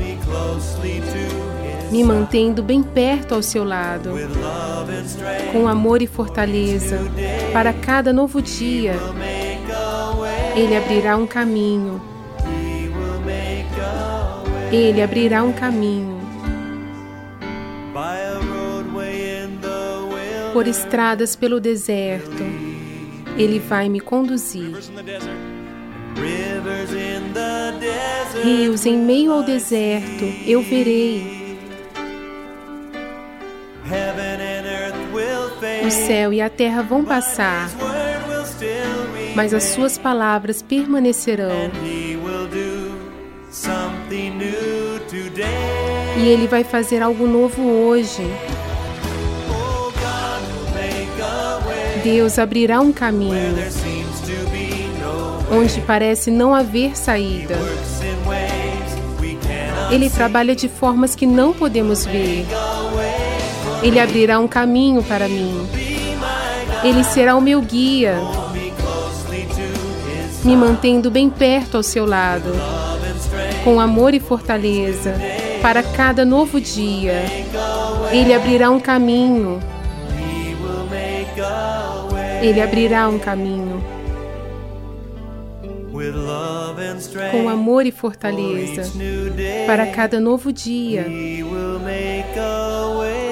me 1.92 2.02
mantendo 2.02 2.64
bem 2.64 2.82
perto 2.82 3.36
ao 3.36 3.44
seu 3.44 3.66
lado, 3.66 4.12
com 5.52 5.68
amor 5.68 6.02
e 6.02 6.08
fortaleza 6.08 6.98
para 7.52 7.74
cada 7.74 8.14
novo 8.14 8.42
dia. 8.42 8.96
Ele 10.56 10.78
abrirá 10.78 11.18
um 11.18 11.28
caminho. 11.28 12.02
Ele 14.72 15.02
abrirá 15.02 15.44
um 15.44 15.52
caminho. 15.52 16.19
Por 20.54 20.68
estradas 20.68 21.36
pelo 21.36 21.60
deserto, 21.60 22.44
Ele 23.38 23.60
vai 23.60 23.88
me 23.88 24.00
conduzir. 24.00 24.76
Rios 28.44 28.86
em 28.86 28.98
meio 28.98 29.32
ao 29.32 29.44
deserto, 29.44 30.26
eu 30.46 30.62
verei. 30.62 31.40
O 35.86 35.92
céu 35.92 36.34
e 36.34 36.42
a 36.42 36.50
terra 36.50 36.82
vão 36.82 37.04
passar, 37.04 37.70
mas 39.36 39.54
as 39.54 39.64
suas 39.64 39.98
palavras 39.98 40.62
permanecerão. 40.62 41.72
E 46.18 46.28
Ele 46.28 46.48
vai 46.48 46.64
fazer 46.64 47.02
algo 47.02 47.26
novo 47.26 47.62
hoje. 47.64 48.24
Deus 52.04 52.40
abrirá 52.40 52.80
um 52.80 52.92
caminho 52.92 53.56
onde 55.52 55.82
parece 55.82 56.30
não 56.30 56.54
haver 56.54 56.98
saída. 56.98 57.56
Ele 59.92 60.10
trabalha 60.10 60.56
de 60.56 60.70
formas 60.70 61.16
que 61.16 61.26
não 61.26 61.54
podemos 61.54 62.06
ver. 62.06 62.46
Ele 63.82 64.00
abrirá 64.00 64.40
um 64.40 64.48
caminho 64.48 65.02
para 65.04 65.28
mim. 65.28 65.68
Ele 66.84 67.04
será 67.04 67.36
o 67.36 67.42
meu 67.42 67.62
guia, 67.62 68.16
me 70.44 70.56
mantendo 70.56 71.12
bem 71.12 71.30
perto 71.30 71.78
ao 71.78 71.84
seu 71.84 72.06
lado 72.06 72.54
com 73.64 73.80
amor 73.80 74.14
e 74.14 74.20
fortaleza 74.20 75.14
para 75.62 75.84
cada 75.84 76.24
novo 76.24 76.62
dia. 76.62 77.24
Ele 78.12 78.34
abrirá 78.34 78.70
um 78.70 78.80
caminho. 78.80 79.60
Ele 82.42 82.62
abrirá 82.62 83.10
um 83.10 83.20
caminho. 83.20 83.84
Com 87.32 87.50
amor 87.50 87.86
e 87.86 87.92
fortaleza 87.92 88.84
para 89.66 89.88
cada 89.88 90.20
novo 90.20 90.54
dia. 90.54 91.06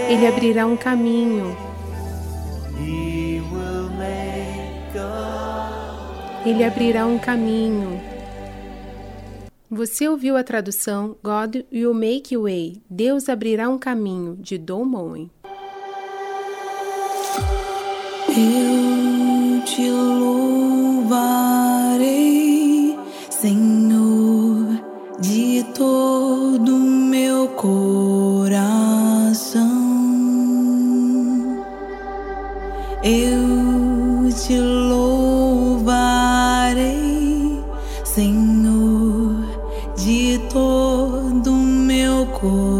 Ele 0.10 0.28
abrirá 0.28 0.66
um 0.66 0.76
caminho. 0.76 1.56
Ele 6.46 6.64
abrirá 6.64 7.06
um 7.06 7.18
caminho. 7.18 8.00
Você 9.70 10.08
ouviu 10.08 10.38
a 10.38 10.44
tradução 10.44 11.18
God 11.22 11.58
will 11.72 11.94
make 11.94 12.38
way, 12.38 12.82
Deus 12.90 13.28
abrirá 13.28 13.68
um 13.68 13.78
caminho, 13.78 14.38
de 14.38 14.58
Don 14.58 14.86
Moen. 14.86 15.30
Eu 18.38 19.64
te 19.66 19.90
louvarei, 19.90 21.10
Senhor, 23.32 24.80
de 25.20 25.66
todo 25.74 26.72
meu 26.74 27.48
coração. 27.48 28.78
Eu 33.04 34.30
te 34.32 34.60
louvarei, 34.60 36.00
Senhor 38.04 38.78
de 39.98 40.40
todo 40.50 41.52
meu 41.52 42.26
coração 42.28 42.77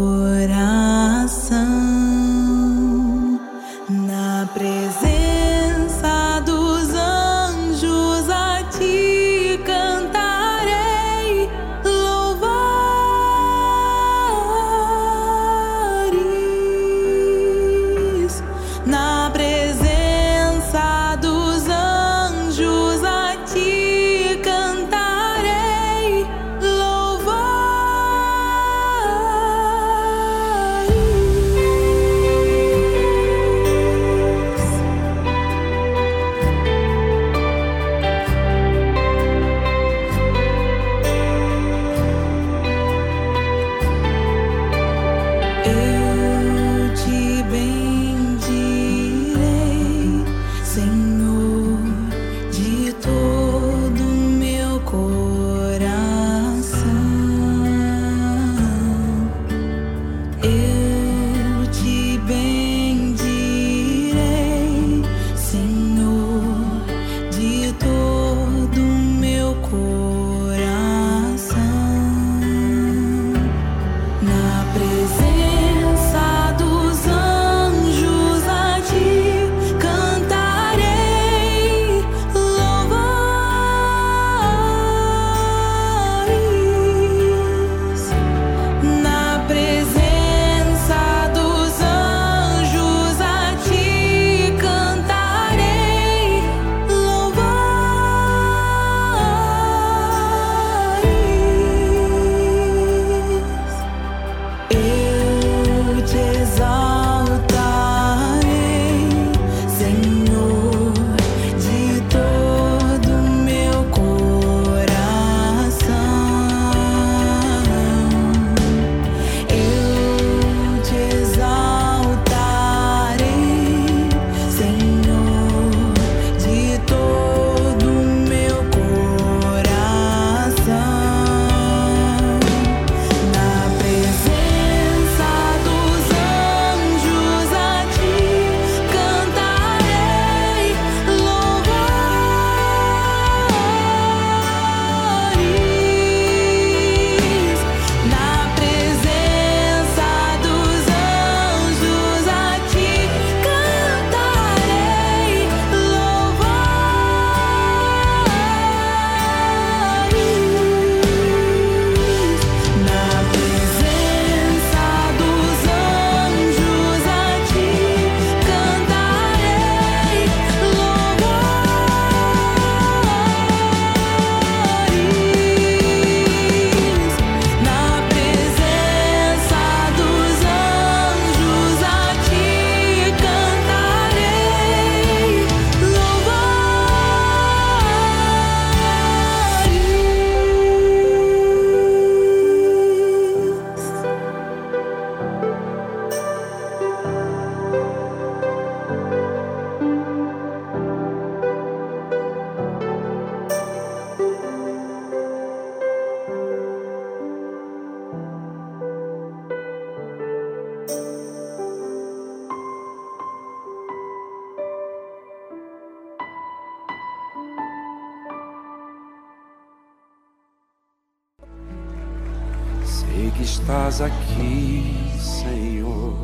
estás 223.68 224.00
aqui, 224.00 224.82
Senhor. 225.18 226.16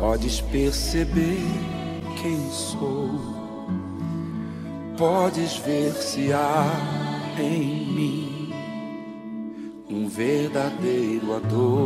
Podes 0.00 0.40
perceber 0.40 1.38
quem 2.20 2.50
sou. 2.50 3.08
Podes 4.96 5.58
ver 5.58 5.92
se 5.92 6.32
há 6.32 6.66
em 7.38 7.86
mim 7.86 8.52
um 9.88 10.08
verdadeiro 10.08 11.36
adorador. 11.36 11.78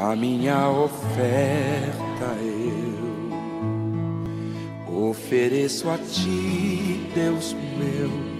A 0.00 0.14
minha 0.14 0.68
oferta 0.70 2.36
eu 4.86 5.10
ofereço 5.10 5.90
a 5.90 5.98
ti, 5.98 7.10
Deus 7.16 7.56
meu, 7.76 8.31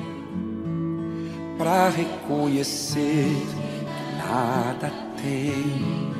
para 1.62 1.90
reconhecer 1.90 3.36
que 3.46 4.16
nada 4.16 4.90
tem, 5.16 6.12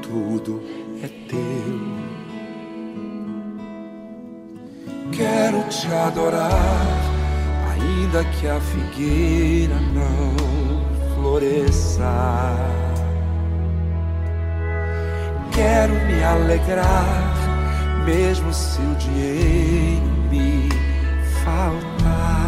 tudo 0.00 0.62
é 1.02 1.08
teu. 1.28 1.78
Quero 5.12 5.62
te 5.64 5.92
adorar, 5.92 6.86
ainda 7.70 8.24
que 8.24 8.48
a 8.48 8.58
figueira 8.60 9.74
não 9.92 11.14
floresça. 11.14 12.56
Quero 15.52 15.92
me 16.06 16.24
alegrar 16.24 17.34
mesmo 18.06 18.50
se 18.54 18.80
o 18.80 18.94
dinheiro 18.94 20.06
me 20.30 20.66
faltar. 21.44 22.47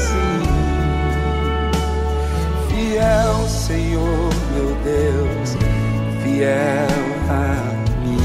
Deus 4.83 5.57
fiel 6.23 6.87
a 7.29 7.73
mim. 8.01 8.17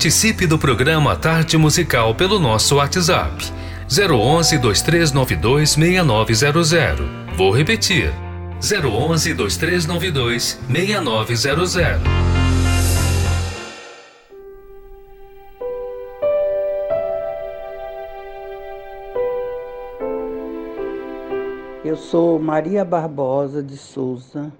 Participe 0.00 0.46
do 0.46 0.58
programa 0.58 1.14
Tarde 1.14 1.58
Musical 1.58 2.14
pelo 2.14 2.38
nosso 2.38 2.76
WhatsApp 2.76 3.52
011 3.86 4.56
2392 4.56 5.72
6900. 5.72 7.06
Vou 7.36 7.50
repetir. 7.50 8.10
011 8.62 9.34
2392 9.34 10.58
6900. 10.70 12.00
Eu 21.84 21.96
sou 21.98 22.38
Maria 22.38 22.86
Barbosa 22.86 23.62
de 23.62 23.76
Souza, 23.76 24.50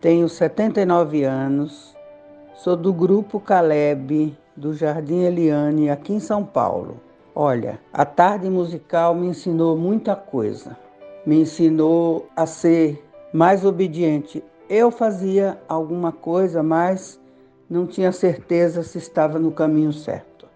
tenho 0.00 0.28
79 0.28 1.24
anos, 1.24 1.96
sou 2.54 2.76
do 2.76 2.92
grupo 2.92 3.40
Caleb 3.40 4.36
do 4.56 4.72
Jardim 4.72 5.22
Eliane, 5.22 5.90
aqui 5.90 6.12
em 6.12 6.20
São 6.20 6.44
Paulo. 6.44 7.00
Olha, 7.34 7.80
a 7.92 8.04
tarde 8.04 8.48
musical 8.48 9.14
me 9.14 9.26
ensinou 9.26 9.76
muita 9.76 10.14
coisa. 10.14 10.76
Me 11.26 11.40
ensinou 11.40 12.28
a 12.36 12.46
ser 12.46 13.04
mais 13.32 13.64
obediente. 13.64 14.44
Eu 14.68 14.90
fazia 14.90 15.58
alguma 15.68 16.12
coisa, 16.12 16.62
mas 16.62 17.20
não 17.68 17.86
tinha 17.86 18.12
certeza 18.12 18.82
se 18.82 18.98
estava 18.98 19.38
no 19.38 19.50
caminho 19.50 19.92
certo. 19.92 20.46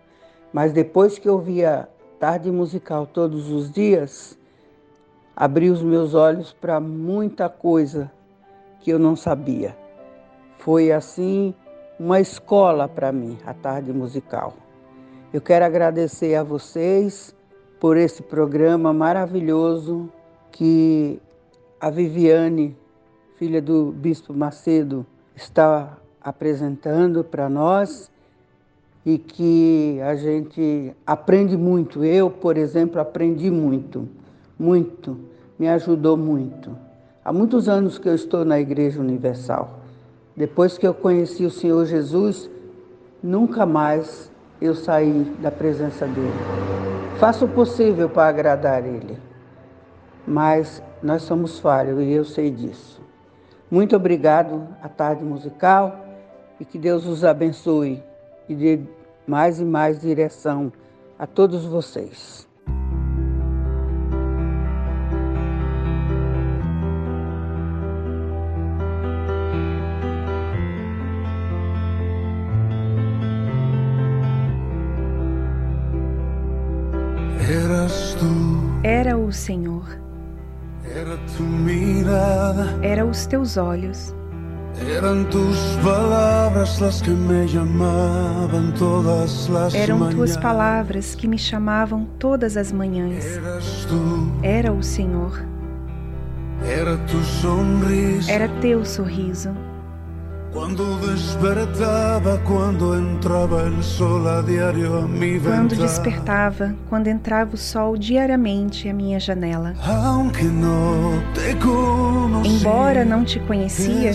Mas 0.53 0.73
depois 0.73 1.19
que 1.19 1.29
eu 1.29 1.39
via 1.39 1.89
tarde 2.21 2.51
musical 2.51 3.07
todos 3.07 3.51
os 3.51 3.71
dias, 3.71 4.39
abri 5.35 5.71
os 5.71 5.83
meus 5.83 6.15
olhos 6.15 6.53
para 6.53 6.79
muita 6.79 7.49
coisa 7.49 8.11
que 8.81 8.91
eu 8.91 8.99
não 8.99 9.17
sabia. 9.17 9.77
Foi 10.59 10.93
assim 10.93 11.55
uma 11.99 12.21
escola 12.21 12.87
para 12.87 13.11
mim, 13.11 13.37
a 13.45 13.53
tarde 13.53 13.93
musical. 13.93 14.55
Eu 15.33 15.41
quero 15.41 15.65
agradecer 15.65 16.37
a 16.37 16.45
vocês 16.45 17.35
por 17.81 17.97
esse 17.97 18.23
programa 18.23 18.93
maravilhoso 18.93 20.09
que 20.53 21.21
a 21.81 21.91
Viviane, 21.91 22.77
filha 23.37 23.61
do 23.61 23.93
Bispo 23.93 24.33
Macedo, 24.33 25.05
está 25.35 25.99
apresentando 26.21 27.25
para 27.25 27.49
nós 27.49 28.11
e 29.05 29.19
que 29.19 29.99
a 30.03 30.15
gente 30.15 30.95
aprende 31.07 31.57
muito. 31.57 32.05
Eu, 32.05 32.31
por 32.31 32.57
exemplo, 32.57 33.01
aprendi 33.01 33.51
muito, 33.51 34.09
muito, 34.59 35.19
me 35.59 35.69
ajudou 35.69 36.17
muito. 36.17 36.77
Há 37.25 37.33
muitos 37.33 37.69
anos 37.69 37.99
que 37.99 38.09
eu 38.09 38.15
estou 38.15 38.45
na 38.45 38.61
Igreja 38.61 39.01
Universal. 39.01 39.78
Depois 40.39 40.79
que 40.79 40.87
eu 40.87 40.95
conheci 40.95 41.45
o 41.45 41.51
Senhor 41.51 41.85
Jesus, 41.85 42.49
nunca 43.21 43.67
mais 43.67 44.31
eu 44.61 44.73
saí 44.73 45.25
da 45.41 45.51
presença 45.51 46.07
dele. 46.07 46.31
Faço 47.19 47.47
o 47.47 47.49
possível 47.49 48.09
para 48.09 48.29
agradar 48.29 48.87
ele, 48.87 49.19
mas 50.25 50.81
nós 51.03 51.23
somos 51.23 51.59
falhos 51.59 52.01
e 52.01 52.13
eu 52.13 52.25
sei 52.25 52.53
disso. 52.53 53.03
Muito 53.69 53.97
obrigado 53.97 54.65
à 54.81 54.89
tarde 54.89 55.25
musical 55.25 56.07
e 56.61 56.65
que 56.65 56.79
Deus 56.79 57.05
os 57.05 57.25
abençoe 57.25 58.01
e 58.49 58.55
dê 58.55 58.79
mais 59.27 59.59
e 59.59 59.65
mais 59.65 60.01
direção 60.01 60.73
a 61.19 61.27
todos 61.27 61.65
vocês. 61.65 62.48
Era 78.83 79.17
o 79.17 79.33
Senhor. 79.33 79.85
Era 82.83 83.05
os 83.05 83.27
teus 83.27 83.57
olhos. 83.57 84.15
Eram 84.87 85.25
tuas 85.25 85.77
palavras 85.83 86.81
as 86.83 87.03
que 87.03 87.11
me 87.11 87.49
chamavam 87.49 88.73
todas 88.79 89.51
as 89.51 89.75
Eram 89.75 90.09
tuas 90.11 90.37
palavras 90.37 91.15
que 91.15 91.27
me 91.27 91.39
chamavam 91.39 92.07
todas 92.19 92.57
as 92.57 92.71
manhãs. 92.71 93.25
Era 94.43 94.73
o 94.73 94.83
Senhor. 94.83 95.45
Era 96.65 96.97
tu. 96.99 97.19
Era 98.29 98.49
teu 98.61 98.85
sorriso. 98.85 99.51
Quando 100.53 100.83
despertava, 105.81 106.75
quando 106.89 107.07
entrava 107.09 107.55
o 107.55 107.57
sol 107.57 107.97
diariamente 107.97 108.89
à 108.89 108.95
minha 108.95 109.21
janela. 109.21 109.75
Embora 112.45 113.05
não 113.05 113.25
te 113.25 113.39
conhecia, 113.41 114.13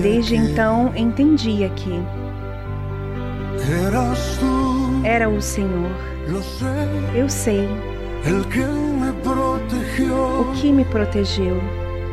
desde 0.00 0.36
então 0.36 0.92
entendia 0.94 1.68
que 1.70 2.00
era 5.04 5.28
o 5.28 5.42
Senhor. 5.42 5.90
Eu 7.14 7.28
sei. 7.28 7.68
O 10.38 10.52
que 10.54 10.70
me 10.70 10.84
protegeu 10.84 11.60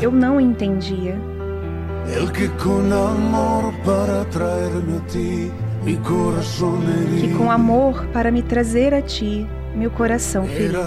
Eu 0.00 0.10
não 0.10 0.40
entendia. 0.40 1.18
Que 7.20 7.34
com 7.34 7.50
amor 7.50 8.06
para 8.06 8.30
me 8.30 8.42
trazer 8.42 8.94
a 8.94 9.02
ti, 9.02 9.46
meu 9.74 9.90
coração 9.90 10.46
ferido. 10.46 10.78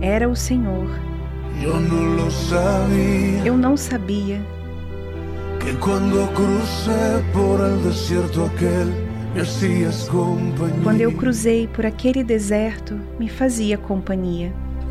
Era 0.00 0.28
o 0.28 0.34
Senhor. 0.34 0.88
Eu 3.44 3.56
não 3.56 3.76
sabia. 3.76 4.40
Que 5.60 5.74
quando 5.76 6.26
crucé 6.32 7.22
por 7.32 7.60
el 7.60 7.78
desierto 7.82 8.44
aquel 8.44 9.14
quando 10.84 11.00
eu 11.00 11.10
cruzei 11.10 11.66
por 11.66 11.84
aquele 11.84 12.22
deserto, 12.22 13.00
me 13.18 13.28
fazia 13.28 13.76
companhia. 13.76 14.52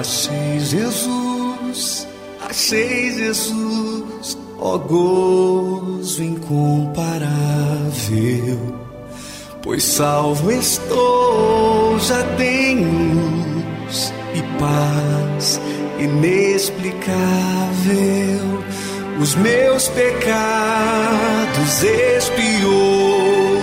Achei 0.00 0.58
Jesus, 0.60 2.08
achei 2.48 3.12
Jesus, 3.12 4.38
ó 4.58 4.78
gozo 4.78 6.22
incomparável, 6.22 7.28
pois 9.60 9.84
salvo 9.84 10.50
estou, 10.52 11.98
já 11.98 12.22
tenho 12.38 13.14
luz 13.14 14.10
e 14.34 14.40
paz 14.58 15.60
inexplicável. 15.98 17.10
Os 19.20 19.34
meus 19.34 19.88
pecados 19.88 21.82
expiou 21.84 23.58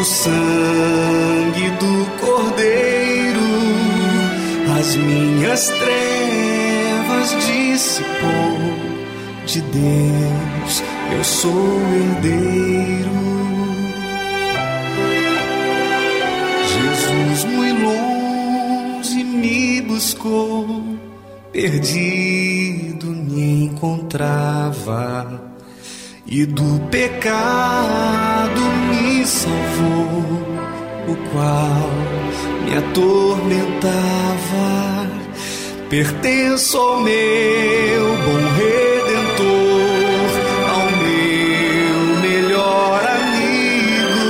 o 0.00 0.04
sangue 0.04 1.68
do 1.78 2.06
Cordeiro 2.18 3.51
as 4.82 4.96
minhas 4.96 5.68
trevas 5.68 7.30
dissipou 7.46 8.58
de 9.46 9.60
Deus, 9.60 10.82
eu 11.16 11.22
sou 11.22 11.80
herdeiro. 11.94 13.12
Jesus 16.74 17.44
muito 17.44 17.82
longe 17.84 19.22
me 19.22 19.82
buscou, 19.82 20.98
perdido 21.52 23.06
me 23.06 23.66
encontrava 23.66 25.40
e 26.26 26.44
do 26.44 26.80
pecado 26.90 28.60
me 28.90 29.24
salvou, 29.24 30.51
o 31.08 31.16
qual 31.30 31.90
me 32.64 32.76
atormentava. 32.76 33.92
Pertenço 35.88 36.78
ao 36.78 37.00
meu 37.00 38.16
bom 38.24 38.42
redentor, 38.56 40.30
ao 40.70 40.86
meu 41.02 41.96
melhor 42.22 43.00
amigo, 43.20 44.24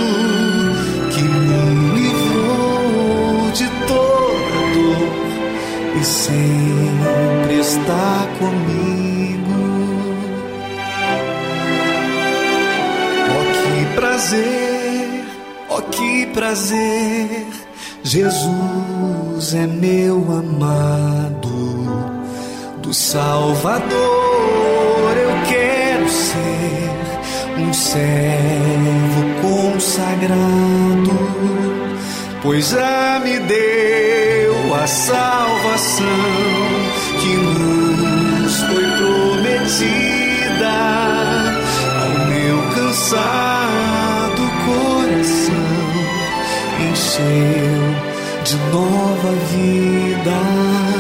que 1.11 1.23
me 1.23 1.61
livrou 2.01 3.51
de 3.53 3.69
toda 3.87 4.59
dor 4.75 5.13
e 6.01 6.03
sempre 6.05 7.55
está 7.61 8.27
comigo. 8.41 9.61
Oh, 13.31 13.45
que 13.63 13.95
prazer, 13.95 14.72
oh, 15.77 15.83
que 15.83 16.27
prazer. 16.27 17.47
Jesus 18.05 19.55
é 19.55 19.67
meu 19.67 20.17
amado, 20.31 21.49
do 22.83 22.93
Salvador 22.93 23.93
eu 25.17 25.31
quero 25.49 26.09
ser 26.09 26.91
um 27.59 27.73
servo 27.73 29.23
consagrado, 29.41 31.11
pois 32.43 32.71
já 32.71 33.21
me 33.23 33.39
deu 33.39 34.75
a 34.75 34.87
salvação 34.87 36.07
que 37.21 37.37
nos 37.37 38.57
foi 38.63 38.85
prometida 38.99 40.73
ao 42.01 42.27
meu 42.27 42.59
cansado 42.75 43.62
de 48.45 48.57
nova 48.73 49.33
vida. 49.51 50.92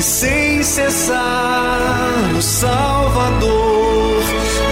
E 0.00 0.02
sem 0.02 0.62
cessar 0.62 2.32
o 2.34 2.40
Salvador 2.40 4.22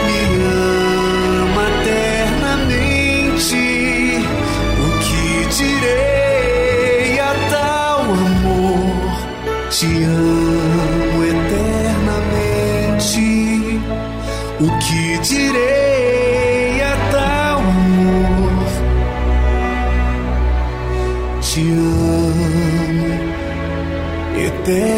me 0.06 0.20
ama 0.40 1.64
eternamente. 1.82 3.04
O 4.80 4.88
que 5.04 5.28
direi 5.54 7.20
a 7.20 7.32
tal 7.50 8.00
amor? 8.04 9.12
Te 9.68 9.90
amo 10.04 11.18
eternamente. 11.34 13.26
O 14.60 14.68
que 14.78 15.18
direi 15.18 16.80
a 16.80 16.96
tal 17.12 17.58
amor? 17.58 18.66
Te 21.42 21.60
amo 21.60 23.08
eternamente. 24.34 24.97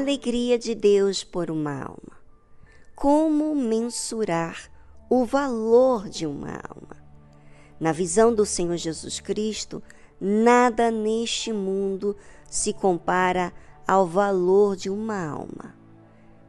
Alegria 0.00 0.58
de 0.58 0.74
Deus 0.74 1.22
por 1.22 1.50
uma 1.50 1.82
alma. 1.82 2.18
Como 2.96 3.54
mensurar 3.54 4.70
o 5.10 5.26
valor 5.26 6.08
de 6.08 6.26
uma 6.26 6.52
alma? 6.52 6.96
Na 7.78 7.92
visão 7.92 8.34
do 8.34 8.46
Senhor 8.46 8.76
Jesus 8.78 9.20
Cristo, 9.20 9.82
nada 10.18 10.90
neste 10.90 11.52
mundo 11.52 12.16
se 12.48 12.72
compara 12.72 13.52
ao 13.86 14.06
valor 14.06 14.74
de 14.74 14.88
uma 14.88 15.22
alma. 15.22 15.74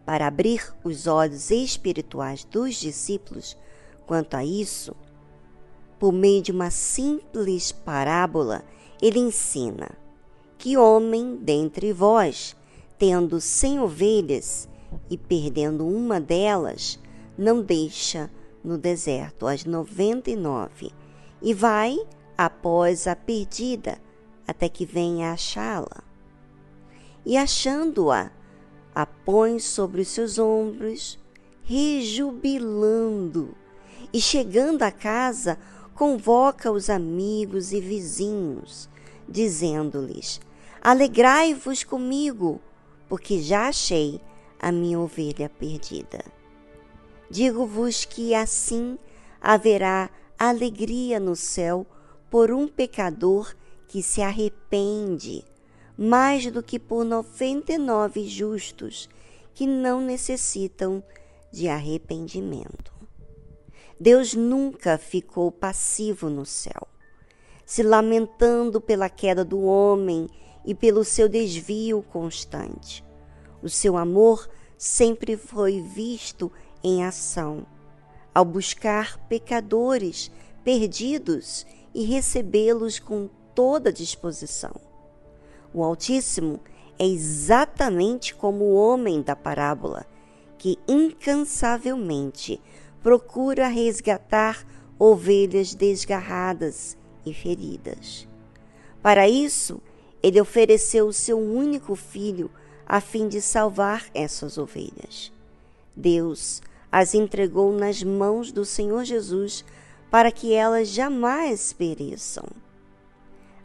Para 0.06 0.28
abrir 0.28 0.74
os 0.82 1.06
olhos 1.06 1.52
espirituais 1.52 2.46
dos 2.46 2.76
discípulos 2.76 3.58
quanto 4.08 4.36
a 4.36 4.46
isso, 4.46 4.96
por 6.00 6.14
meio 6.14 6.42
de 6.42 6.54
uma 6.54 6.72
simples 6.72 7.72
parábola, 7.72 8.64
ele 9.02 9.20
ensina 9.20 9.90
que 10.58 10.78
homem 10.78 11.36
dentre 11.36 11.92
vós 11.92 12.56
tendo 13.02 13.42
cem 13.42 13.80
ovelhas 13.80 14.70
e 15.10 15.18
perdendo 15.18 15.88
uma 15.88 16.22
delas, 16.22 17.00
não 17.36 17.64
deixa 17.64 18.30
no 18.64 18.78
deserto. 18.78 19.48
As 19.48 19.66
noventa 19.66 20.30
e 20.30 20.36
nove. 20.36 20.92
E 21.42 21.52
vai 21.52 21.98
após 22.38 23.08
a 23.08 23.16
perdida 23.16 23.98
até 24.48 24.70
que 24.70 24.86
venha 24.86 25.32
achá-la. 25.32 26.04
E 27.26 27.36
achando-a, 27.38 28.30
a 28.94 29.08
põe 29.08 29.58
sobre 29.58 30.02
os 30.02 30.10
seus 30.10 30.38
ombros, 30.38 31.18
rejubilando, 31.64 33.56
e 34.14 34.22
chegando 34.22 34.84
à 34.84 34.92
casa, 34.92 35.58
convoca 35.96 36.72
os 36.72 36.88
amigos 36.88 37.72
e 37.72 37.82
vizinhos, 37.82 38.88
dizendo-lhes: 39.28 40.40
Alegrai-vos 40.80 41.84
comigo, 41.84 42.62
porque 43.12 43.42
já 43.42 43.68
achei 43.68 44.22
a 44.58 44.72
minha 44.72 44.98
ovelha 44.98 45.50
perdida. 45.50 46.24
Digo-vos 47.30 48.06
que 48.06 48.34
assim 48.34 48.98
haverá 49.42 50.10
alegria 50.40 51.20
no 51.20 51.36
céu 51.36 51.86
por 52.30 52.52
um 52.52 52.70
pecador 52.70 53.54
que 53.86 54.02
se 54.02 54.22
arrepende, 54.22 55.44
mais 55.98 56.50
do 56.50 56.64
que 56.64 56.80
por 56.80 57.04
noventa 57.04 57.74
e 57.74 57.78
nove 57.78 58.30
justos 58.30 59.10
que 59.54 59.68
não 59.68 60.00
necessitam 60.00 61.04
de 61.52 61.68
arrependimento. 61.68 62.94
Deus 64.00 64.34
nunca 64.34 64.98
ficou 64.98 65.52
passivo 65.52 66.30
no 66.30 66.46
céu, 66.46 66.88
se 67.66 67.84
lamentando 67.84 68.80
pela 68.80 69.10
queda 69.10 69.44
do 69.44 69.62
homem 69.64 70.30
e 70.66 70.76
pelo 70.76 71.04
seu 71.04 71.28
desvio 71.28 72.04
constante. 72.04 73.04
O 73.62 73.70
seu 73.70 73.98
amor 73.98 74.50
sempre 74.78 75.38
foi 75.38 75.82
visto 75.82 76.52
em 76.84 77.04
ação, 77.04 77.66
ao 78.34 78.44
buscar 78.44 79.18
pecadores 79.28 80.32
perdidos 80.64 81.66
e 81.94 82.04
recebê-los 82.04 83.00
com 83.00 83.30
toda 83.54 83.92
disposição. 83.92 84.74
O 85.74 85.84
Altíssimo 85.84 86.60
é 86.98 87.06
exatamente 87.06 88.36
como 88.36 88.66
o 88.66 88.76
homem 88.76 89.22
da 89.22 89.36
parábola, 89.36 90.06
que 90.58 90.78
incansavelmente 90.88 92.62
procura 93.02 93.68
resgatar 93.68 94.66
ovelhas 95.00 95.74
desgarradas 95.74 96.96
e 97.26 97.34
feridas. 97.34 98.28
Para 99.02 99.28
isso, 99.28 99.82
ele 100.22 100.40
ofereceu 100.40 101.08
o 101.08 101.14
seu 101.14 101.40
único 101.40 101.96
filho 101.96 102.50
a 102.86 103.00
fim 103.00 103.28
de 103.28 103.42
salvar 103.42 104.06
essas 104.14 104.58
ovelhas. 104.58 105.32
Deus 105.96 106.62
as 106.92 107.14
entregou 107.14 107.72
nas 107.72 108.04
mãos 108.04 108.52
do 108.52 108.66
Senhor 108.66 109.04
Jesus 109.06 109.64
para 110.10 110.32
que 110.32 110.54
elas 110.54 110.90
jamais 110.90 111.72
pereçam. 111.72 112.46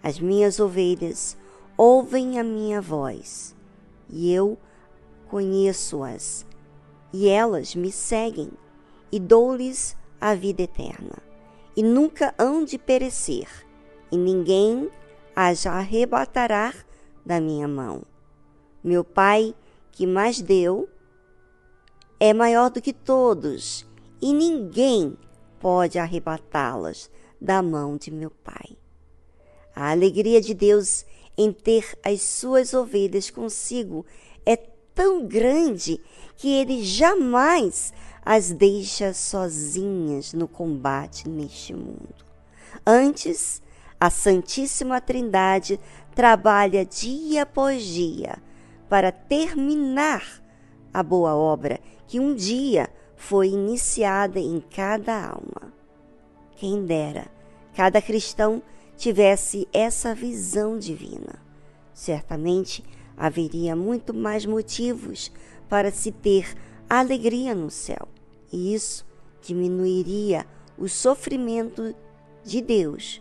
As 0.00 0.20
minhas 0.20 0.60
ovelhas 0.60 1.36
ouvem 1.76 2.38
a 2.38 2.44
minha 2.44 2.80
voz, 2.80 3.54
e 4.08 4.32
eu 4.32 4.56
conheço-as, 5.28 6.46
e 7.12 7.28
elas 7.28 7.74
me 7.74 7.90
seguem, 7.90 8.50
e 9.10 9.18
dou-lhes 9.18 9.96
a 10.20 10.34
vida 10.34 10.62
eterna, 10.62 11.18
e 11.76 11.82
nunca 11.82 12.32
hão 12.38 12.64
de 12.64 12.78
perecer, 12.78 13.48
e 14.12 14.16
ninguém 14.16 14.88
as 15.36 15.66
arrebatará 15.66 16.72
da 17.24 17.38
minha 17.38 17.68
mão. 17.68 18.02
Meu 18.82 19.04
Pai, 19.04 19.54
que 19.92 20.06
mais 20.06 20.40
deu, 20.40 20.88
é 22.18 22.32
maior 22.32 22.70
do 22.70 22.80
que 22.80 22.94
todos, 22.94 23.86
e 24.22 24.32
ninguém 24.32 25.14
pode 25.60 25.98
arrebatá-las 25.98 27.10
da 27.38 27.62
mão 27.62 27.98
de 27.98 28.10
meu 28.10 28.30
Pai. 28.30 28.78
A 29.74 29.90
alegria 29.90 30.40
de 30.40 30.54
Deus 30.54 31.04
em 31.36 31.52
ter 31.52 31.98
as 32.02 32.22
suas 32.22 32.72
ovelhas 32.72 33.28
consigo 33.28 34.06
é 34.46 34.56
tão 34.56 35.26
grande 35.26 36.00
que 36.38 36.48
ele 36.48 36.82
jamais 36.82 37.92
as 38.24 38.50
deixa 38.50 39.12
sozinhas 39.12 40.32
no 40.32 40.48
combate 40.48 41.28
neste 41.28 41.74
mundo. 41.74 42.24
Antes, 42.86 43.60
a 44.00 44.10
Santíssima 44.10 45.00
Trindade 45.00 45.80
trabalha 46.14 46.84
dia 46.84 47.42
após 47.42 47.82
dia 47.82 48.38
para 48.88 49.10
terminar 49.10 50.42
a 50.92 51.02
boa 51.02 51.34
obra 51.34 51.80
que 52.06 52.20
um 52.20 52.34
dia 52.34 52.88
foi 53.16 53.48
iniciada 53.48 54.38
em 54.38 54.60
cada 54.60 55.28
alma. 55.28 55.72
Quem 56.56 56.84
dera 56.84 57.26
cada 57.74 58.00
cristão 58.00 58.62
tivesse 58.96 59.68
essa 59.72 60.14
visão 60.14 60.78
divina. 60.78 61.42
Certamente 61.92 62.82
haveria 63.16 63.76
muito 63.76 64.14
mais 64.14 64.46
motivos 64.46 65.30
para 65.68 65.90
se 65.90 66.10
ter 66.10 66.54
alegria 66.88 67.54
no 67.54 67.70
céu, 67.70 68.08
e 68.52 68.72
isso 68.74 69.06
diminuiria 69.42 70.46
o 70.78 70.88
sofrimento 70.88 71.94
de 72.44 72.60
Deus 72.62 73.20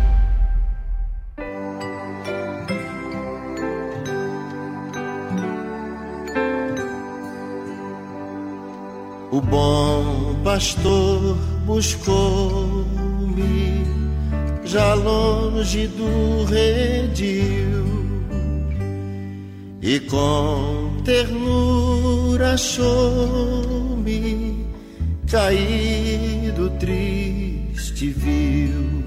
pastor 10.51 11.37
buscou-me 11.65 12.25
já 14.65 14.93
longe 14.95 15.87
do 15.87 16.43
redil. 16.43 17.85
E 19.81 19.97
com 20.01 20.97
ternura 21.05 22.51
achou-me 22.55 23.47
caído, 25.31 26.69
triste 26.71 28.09
viu 28.09 29.05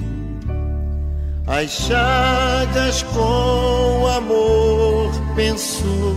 as 1.46 1.70
chagas 1.70 3.02
com 3.02 4.06
amor 4.06 5.12
pensou 5.36 6.16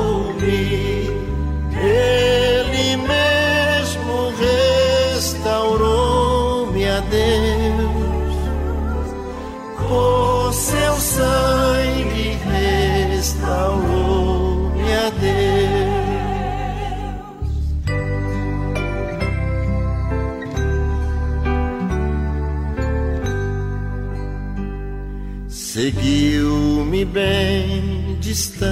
bem 27.13 28.17
distante 28.21 28.71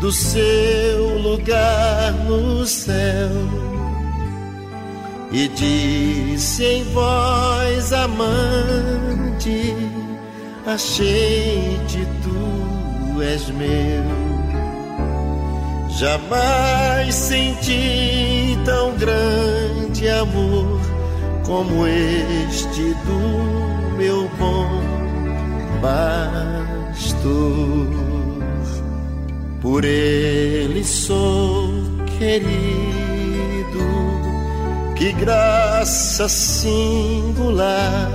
do 0.00 0.10
seu 0.10 1.18
lugar 1.18 2.12
no 2.26 2.66
céu 2.66 3.30
e 5.30 5.48
disse 5.48 6.64
em 6.64 6.84
voz 6.92 7.92
amante: 7.92 9.74
Achei-te, 10.66 12.06
tu 12.22 13.22
és 13.22 13.48
meu. 13.50 14.32
Jamais 15.98 17.14
senti 17.14 18.58
tão 18.64 18.96
grande 18.96 20.08
amor 20.08 20.80
como 21.46 21.86
este 21.86 22.94
do 23.04 23.96
meu 23.96 24.28
bom 24.38 24.81
pastor. 25.82 27.32
Por 29.60 29.84
ele 29.84 30.82
sou 30.84 31.68
querido, 32.18 32.52
que 34.96 35.12
graça 35.12 36.28
singular, 36.28 38.10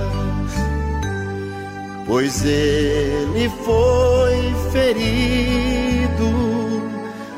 pois 2.06 2.44
ele 2.44 3.48
foi 3.64 4.54
ferido 4.72 6.28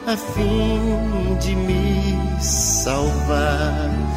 a 0.07 0.17
fim 0.17 1.37
de 1.41 1.55
me 1.55 2.19
salvar 2.41 4.10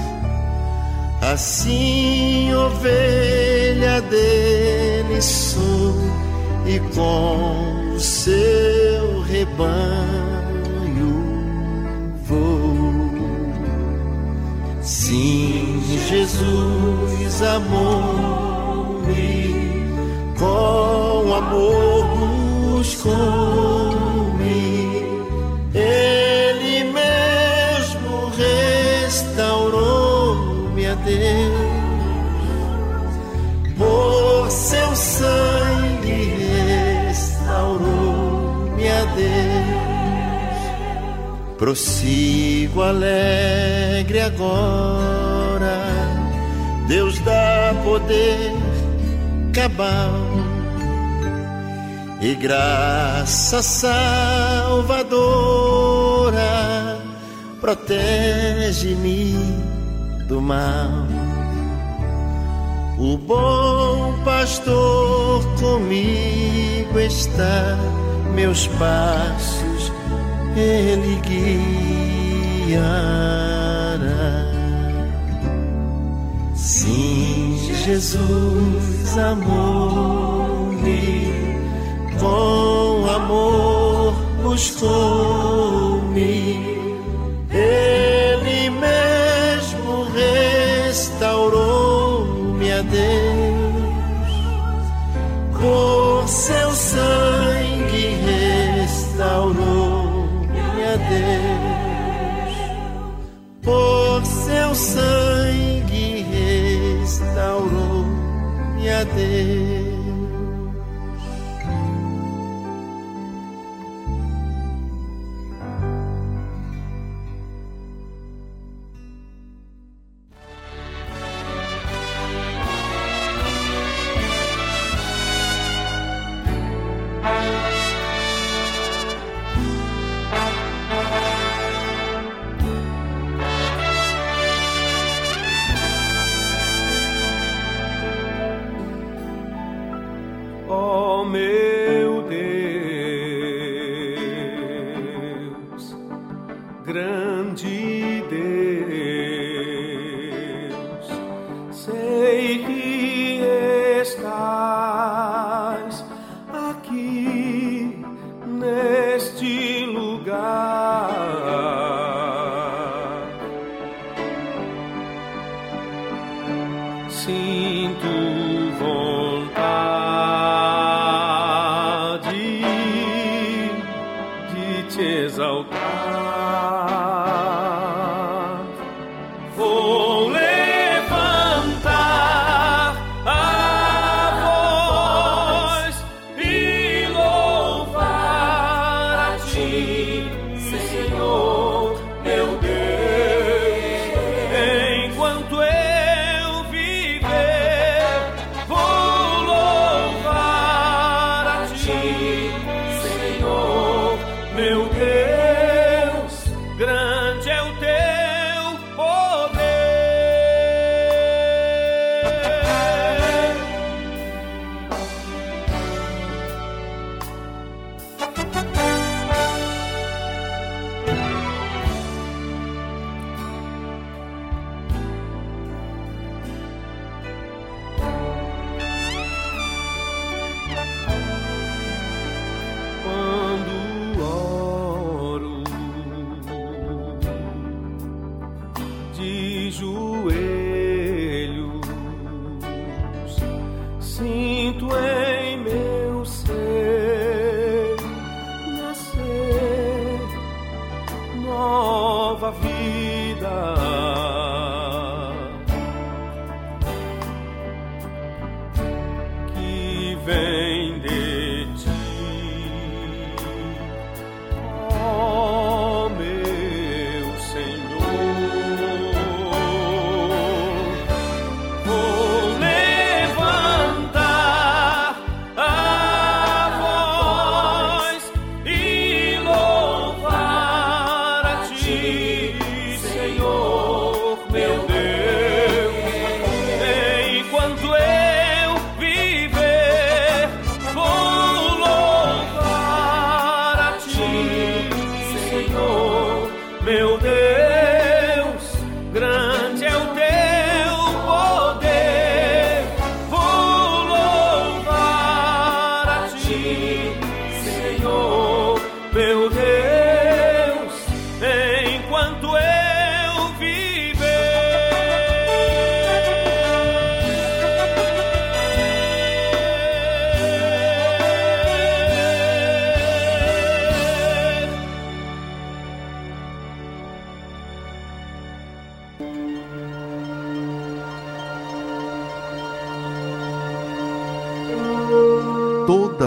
Assim, 1.31 2.53
ovelha 2.53 4.01
dele 4.01 5.21
sou, 5.21 5.95
e 6.65 6.79
com 6.93 7.93
o 7.95 7.99
seu 7.99 9.21
rebanho 9.21 9.63
vou. 12.25 12.93
Sim, 14.81 15.81
Jesus 16.09 17.41
amou-me, 17.41 19.15
com 20.37 21.33
amor 21.33 22.05
buscou-me. 22.77 23.23
Deus, 31.05 31.83
por 33.77 34.49
seu 34.49 34.95
sangue 34.95 36.33
restaurou-me 37.07 38.89
a 38.89 39.05
Deus. 39.15 39.43
Prossigo 41.57 42.81
alegre 42.81 44.21
agora, 44.21 45.77
Deus 46.87 47.19
dá 47.19 47.75
poder 47.83 48.51
cabal 49.53 50.19
e 52.21 52.33
graça 52.35 53.61
salvadora 53.61 55.43
protege-me 57.63 59.62
do 60.33 60.41
mal. 60.41 60.89
O 62.97 63.17
bom 63.17 64.15
pastor 64.25 65.43
comigo 65.59 66.99
está, 66.99 67.77
meus 68.33 68.65
passos 68.67 69.91
ele 70.55 71.19
guiará. 72.65 72.83
Sim, 76.55 77.59
Jesus 77.85 79.17
amou-me, 79.17 80.87
com 82.19 83.05
amor 83.09 84.13
buscou-me. 84.41 86.23
Ele 87.51 88.69
me 88.71 89.12
restaurou-me 90.93 92.71
a 92.71 92.83
Deus, 92.83 94.31
por 95.59 96.27
seu 96.29 96.69
sangue 96.69 98.15
restaurou 98.77 100.27
minha 100.51 100.97
Deus, 101.09 102.53
por 103.63 104.23
seu 104.23 104.75
sangue 104.75 106.27
restaurou 107.01 108.05
minha 108.75 109.03
Deus. 109.03 109.72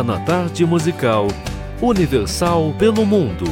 Agora 0.00 0.02
na 0.02 0.18
tarde 0.24 0.64
musical 0.64 1.26
Universal 1.80 2.74
pelo 2.78 3.04
Mundo. 3.04 3.44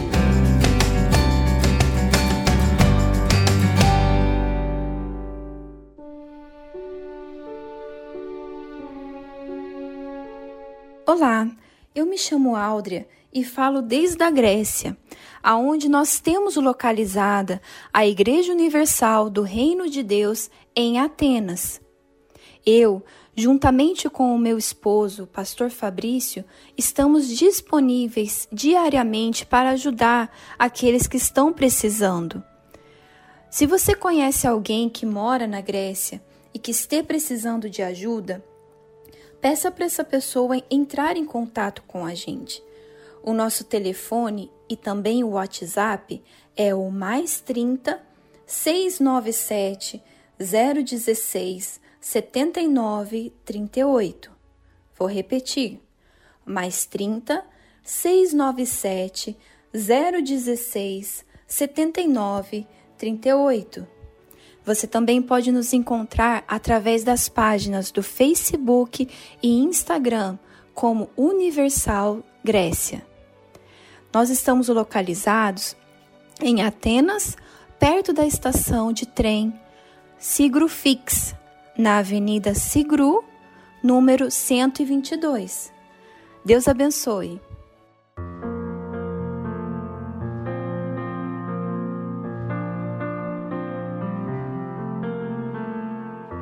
Olá, 11.06 11.48
eu 11.94 12.06
me 12.06 12.16
chamo 12.16 12.56
Áudria 12.56 13.06
e 13.32 13.44
falo 13.44 13.82
desde 13.82 14.22
a 14.22 14.30
Grécia, 14.30 14.96
aonde 15.42 15.88
nós 15.88 16.20
temos 16.20 16.56
localizada 16.56 17.60
a 17.92 18.06
Igreja 18.06 18.52
Universal 18.52 19.28
do 19.28 19.42
Reino 19.42 19.88
de 19.88 20.02
Deus 20.02 20.50
em 20.74 20.98
Atenas. 20.98 21.80
Eu, 22.64 23.02
juntamente 23.38 24.10
com 24.10 24.34
o 24.34 24.38
meu 24.38 24.58
esposo, 24.58 25.24
pastor 25.24 25.70
Fabrício, 25.70 26.44
estamos 26.76 27.28
disponíveis 27.28 28.48
diariamente 28.50 29.46
para 29.46 29.70
ajudar 29.70 30.36
aqueles 30.58 31.06
que 31.06 31.16
estão 31.16 31.52
precisando. 31.52 32.42
Se 33.48 33.64
você 33.64 33.94
conhece 33.94 34.44
alguém 34.44 34.88
que 34.88 35.06
mora 35.06 35.46
na 35.46 35.60
Grécia 35.60 36.20
e 36.52 36.58
que 36.58 36.72
esteja 36.72 37.04
precisando 37.04 37.70
de 37.70 37.80
ajuda, 37.80 38.44
peça 39.40 39.70
para 39.70 39.84
essa 39.84 40.02
pessoa 40.02 40.60
entrar 40.68 41.16
em 41.16 41.24
contato 41.24 41.84
com 41.86 42.04
a 42.04 42.14
gente. 42.14 42.60
O 43.22 43.32
nosso 43.32 43.62
telefone 43.62 44.50
e 44.68 44.76
também 44.76 45.22
o 45.22 45.30
WhatsApp 45.30 46.20
é 46.56 46.74
o 46.74 46.90
mais 46.90 47.40
30 47.40 48.02
697 48.44 50.02
016 50.40 51.86
79 52.10 53.34
38. 53.44 54.30
Vou 54.98 55.06
repetir. 55.06 55.78
Mais 56.42 56.86
30 56.86 57.44
697 57.82 59.36
016 59.74 61.26
79 61.46 62.66
38. 62.96 63.86
Você 64.64 64.86
também 64.86 65.20
pode 65.20 65.52
nos 65.52 65.74
encontrar 65.74 66.44
através 66.48 67.04
das 67.04 67.28
páginas 67.28 67.90
do 67.90 68.02
Facebook 68.02 69.06
e 69.42 69.58
Instagram 69.58 70.38
como 70.72 71.10
Universal 71.14 72.24
Grécia. 72.42 73.06
Nós 74.10 74.30
estamos 74.30 74.68
localizados 74.68 75.76
em 76.40 76.62
Atenas, 76.62 77.36
perto 77.78 78.14
da 78.14 78.26
estação 78.26 78.94
de 78.94 79.04
trem 79.04 79.52
Sigru 80.18 80.68
Fix, 80.68 81.36
na 81.78 81.98
Avenida 81.98 82.54
Sigru, 82.54 83.24
número 83.82 84.28
122. 84.30 85.70
Deus 86.44 86.66
abençoe. 86.66 87.40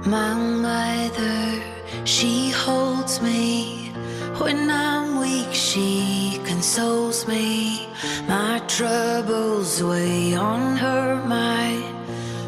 My 0.07 0.35
mother, 0.35 1.61
she 2.05 2.51
holds 2.51 3.21
me 3.21 3.93
when 4.41 4.71
I'm 4.71 5.19
weak. 5.19 5.53
She 5.53 6.41
consoles 6.45 7.27
me. 7.27 7.89
My 8.29 8.61
troubles 8.69 9.83
weigh 9.83 10.35
on 10.37 10.77
her 10.77 11.17
mind. 11.27 11.85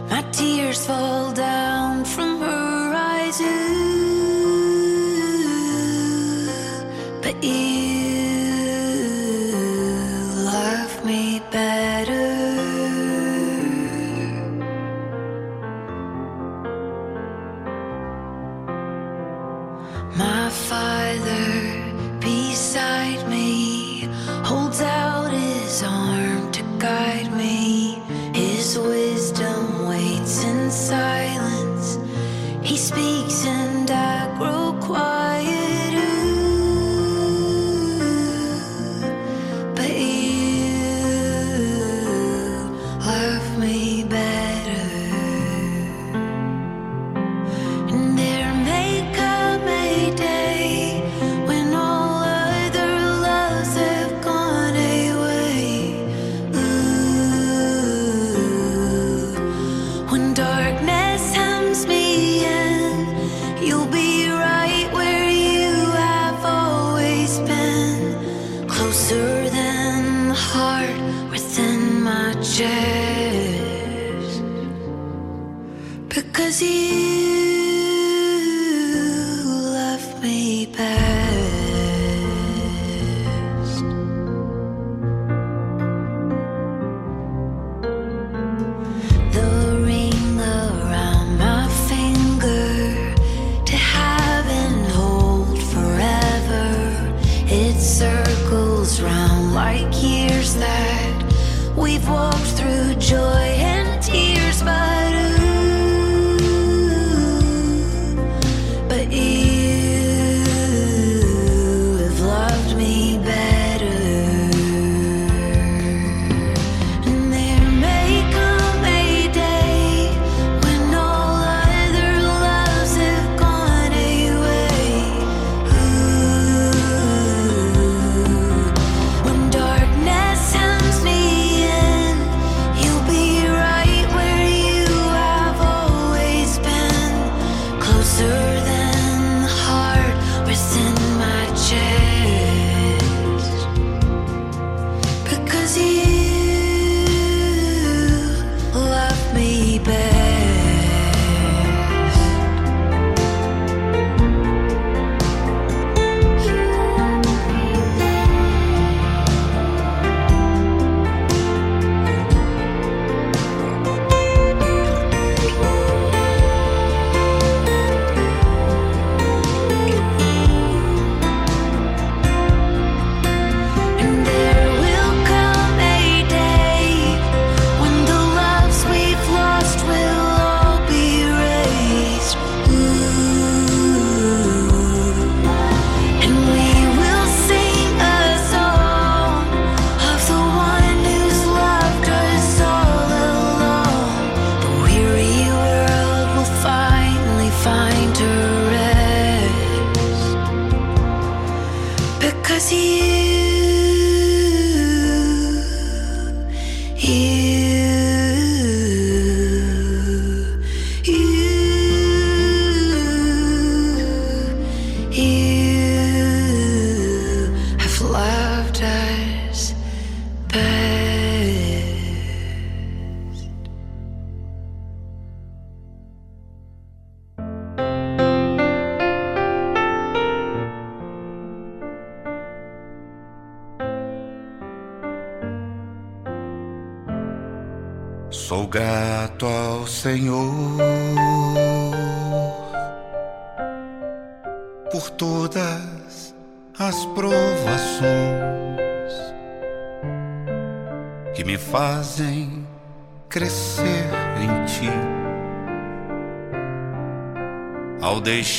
My 0.09 0.23
tears 0.31 0.87
fall 0.87 1.33
down 1.33 2.05
from 2.05 2.41
her 2.41 2.68
eyes. 3.29 3.41
Ooh, 3.41 3.49
but 7.23 7.45
you 7.45 7.88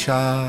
Shah. 0.09 0.48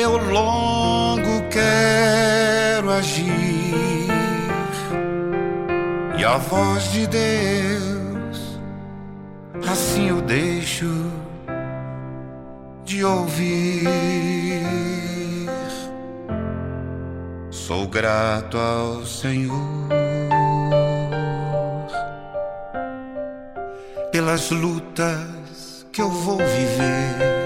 eu 0.00 0.16
logo 0.16 1.48
quero 1.50 2.90
agir 2.90 4.06
e 6.18 6.24
a 6.24 6.38
voz 6.38 6.90
de 6.92 7.06
Deus, 7.06 8.58
assim 9.70 10.08
eu 10.08 10.22
deixo 10.22 11.10
de 12.84 13.04
ouvir. 13.04 13.88
Sou 17.50 17.86
grato 17.86 18.56
ao 18.56 19.04
Senhor 19.04 19.88
pelas 24.10 24.50
lutas 24.50 25.86
que 25.92 26.00
eu 26.00 26.10
vou 26.10 26.38
viver. 26.38 27.39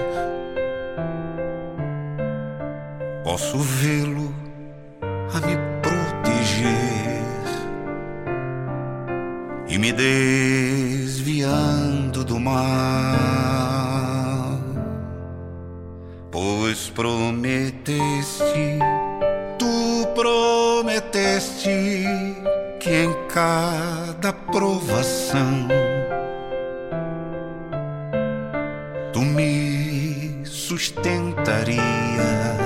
Posso 3.25 3.57
vê-lo 3.57 4.33
a 5.01 5.41
me 5.41 5.57
proteger. 5.81 7.25
E 9.67 9.77
me 9.79 9.91
desviando 9.91 12.23
do 12.23 12.39
mal, 12.39 12.61
pois 16.31 16.91
prometeste, 16.91 18.77
tu 19.57 20.05
prometeste 20.13 22.05
que 22.79 22.91
em 22.91 23.11
cada 23.27 24.31
provação 24.31 25.67
tu 29.11 29.21
me 29.21 30.45
sustentarias 30.45 32.64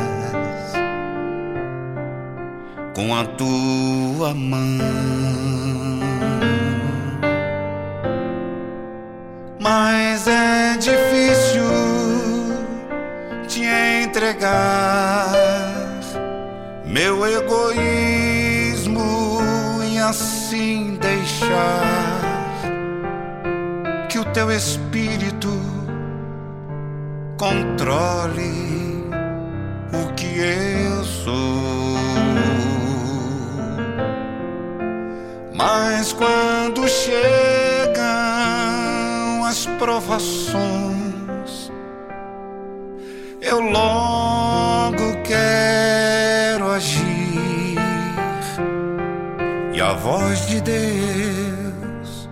com 3.00 3.16
a 3.16 3.24
tua 3.24 4.34
mão. 4.34 4.60
Mas 9.58 10.28
é 10.28 10.76
difícil 10.76 11.64
te 13.48 13.64
entregar 14.04 15.32
meu 16.86 17.26
egoísmo 17.26 19.00
e 19.90 19.98
assim 19.98 20.98
deixar 21.00 22.20
que 24.10 24.20
o 24.20 24.26
teu 24.26 24.52
espírito 24.52 25.58
controle 27.38 29.08
o 29.94 30.14
que 30.16 30.38
eu 30.38 31.06
sou. 31.06 31.79
Mas 35.60 36.14
quando 36.14 36.88
chegam 36.88 37.20
as 39.46 39.66
provações, 39.78 41.70
eu 43.42 43.60
logo 43.60 45.22
quero 45.26 46.72
agir 46.72 47.76
e 49.74 49.82
a 49.82 49.92
voz 49.92 50.48
de 50.48 50.62
Deus, 50.62 52.30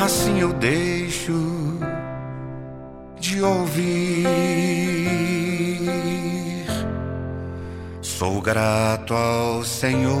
assim 0.00 0.40
eu 0.40 0.52
deixo 0.54 1.78
de 3.20 3.40
ouvir. 3.42 4.26
Sou 8.02 8.40
grato 8.40 9.14
ao 9.14 9.62
Senhor, 9.62 10.20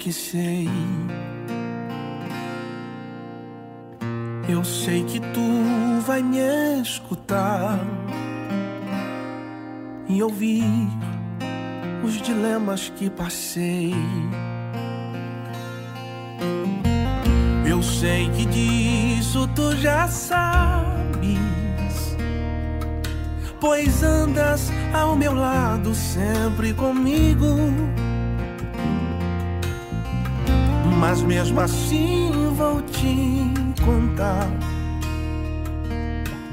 que 0.00 0.12
sei. 0.14 0.66
Eu 4.48 4.64
sei 4.64 5.04
que 5.04 5.20
tu 5.20 6.00
vai 6.06 6.22
me 6.22 6.38
escutar 6.80 7.78
e 10.08 10.22
ouvir 10.22 10.64
os 12.02 12.14
dilemas 12.22 12.88
que 12.96 13.10
passei. 13.10 13.94
Eu 17.68 17.82
sei 17.82 18.30
que 18.30 18.46
disso 18.46 19.46
tu 19.54 19.76
já 19.76 20.08
sabes 20.08 21.38
pois 23.60 24.02
andas 24.02 24.72
ao 24.94 25.14
meu 25.14 25.34
lado 25.34 25.94
sempre 25.94 26.72
comigo. 26.72 27.46
Mas 31.00 31.22
mesmo 31.22 31.58
assim 31.58 32.30
vou 32.54 32.82
te 32.82 33.50
contar. 33.82 34.46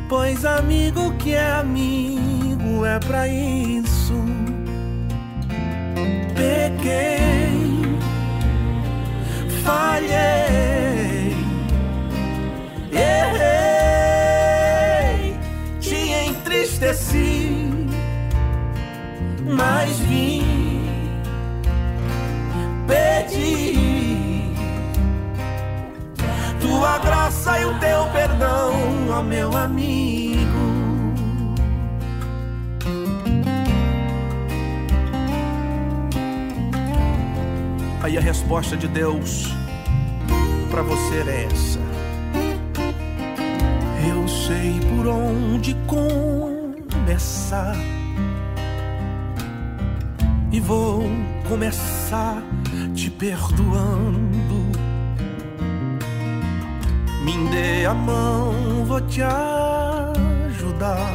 Pois 0.07 0.45
amigo 0.45 1.13
que 1.17 1.33
é 1.33 1.51
amigo 1.51 2.85
é 2.85 2.97
pra 2.97 3.27
isso. 3.27 4.13
Pequei, 6.33 7.83
falhei, 9.65 11.35
errei. 12.93 13.67
entristeci, 16.29 17.69
mas 19.45 19.99
vim 19.99 20.87
pedir 22.87 23.66
graça 27.27 27.59
e 27.59 27.65
o 27.65 27.79
teu 27.79 28.05
perdão, 28.13 28.71
ó 29.09 29.21
meu 29.21 29.55
amigo. 29.55 30.47
Aí 38.01 38.17
a 38.17 38.21
resposta 38.21 38.77
de 38.77 38.87
Deus 38.87 39.53
para 40.71 40.81
você 40.81 41.15
é 41.27 41.47
essa. 41.51 41.79
Eu 44.09 44.25
sei 44.25 44.79
por 44.95 45.07
onde 45.07 45.73
com 45.85 46.75
começar. 46.93 47.75
E 50.49 50.61
vou 50.61 51.03
começar 51.49 52.41
te 52.95 53.09
perdoando. 53.11 54.66
Me 57.27 57.35
dê 57.49 57.85
a 57.85 57.93
mão, 57.93 58.85
vou 58.85 59.01
te 59.01 59.21
ajudar. 59.21 61.13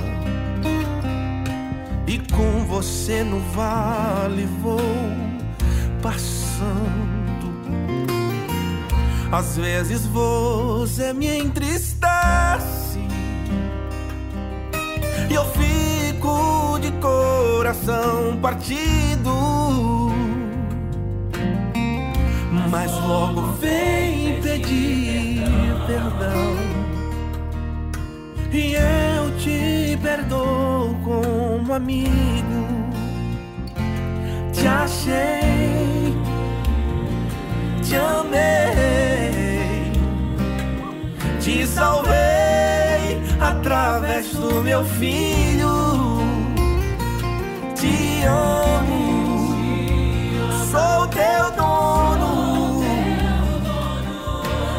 E 2.06 2.18
com 2.30 2.66
você 2.66 3.24
no 3.24 3.40
vale 3.54 4.44
vou 4.62 4.78
passando. 6.02 7.48
Às 9.32 9.56
vezes 9.56 10.06
você 10.06 11.14
me 11.14 11.34
entristece 11.34 12.98
e 15.30 15.34
eu 15.34 15.46
fico 15.46 16.78
de 16.78 16.90
coração 17.00 18.36
partido. 18.42 20.12
Mas 22.70 22.92
logo 23.00 23.52
vem 23.52 24.42
pedir 24.42 25.21
perdão. 26.22 26.56
E 28.52 28.74
eu 28.74 29.36
te 29.38 29.98
perdoo 30.02 30.94
como 31.02 31.74
amigo. 31.74 32.62
Te 34.52 34.66
achei, 34.66 36.14
te 37.82 37.96
amei, 37.96 39.12
te 41.40 41.66
salvei 41.66 43.20
através 43.40 44.28
do 44.34 44.62
meu 44.62 44.84
filho. 44.84 46.22
Te 47.74 48.22
amo, 48.24 49.56
sou 50.70 51.08
teu 51.08 51.50
dono, 51.56 52.84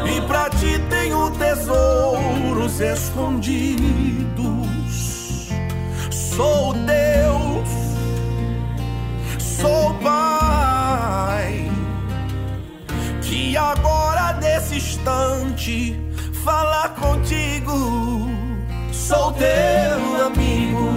e 0.06 0.20
pra 0.22 0.48
ti 0.48 0.78
tenho 1.04 1.30
tesouros 1.32 2.80
escondidos. 2.80 4.24
Sou 6.10 6.72
Deus, 6.72 7.68
sou 9.38 9.94
Pai, 10.02 11.70
que 13.22 13.54
agora 13.56 14.38
nesse 14.40 14.76
instante 14.76 15.94
falar 16.42 16.94
contigo 16.94 18.26
sou 18.90 19.32
teu 19.32 20.26
amigo. 20.26 20.94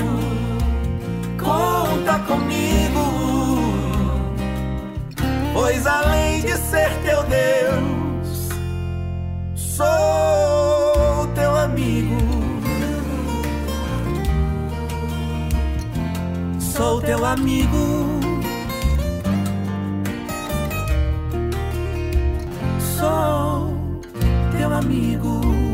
Conta 1.38 2.19
comigo, 2.19 3.03
pois 5.53 5.85
além 5.85 6.41
de 6.41 6.53
ser 6.57 6.89
teu 7.03 7.23
Deus, 7.23 7.97
sou 9.77 11.27
teu 11.35 11.55
amigo. 11.55 12.17
Sou 16.59 17.01
teu 17.01 17.23
amigo. 17.23 17.85
Sou 22.79 23.73
teu 24.51 24.73
amigo. 24.73 25.66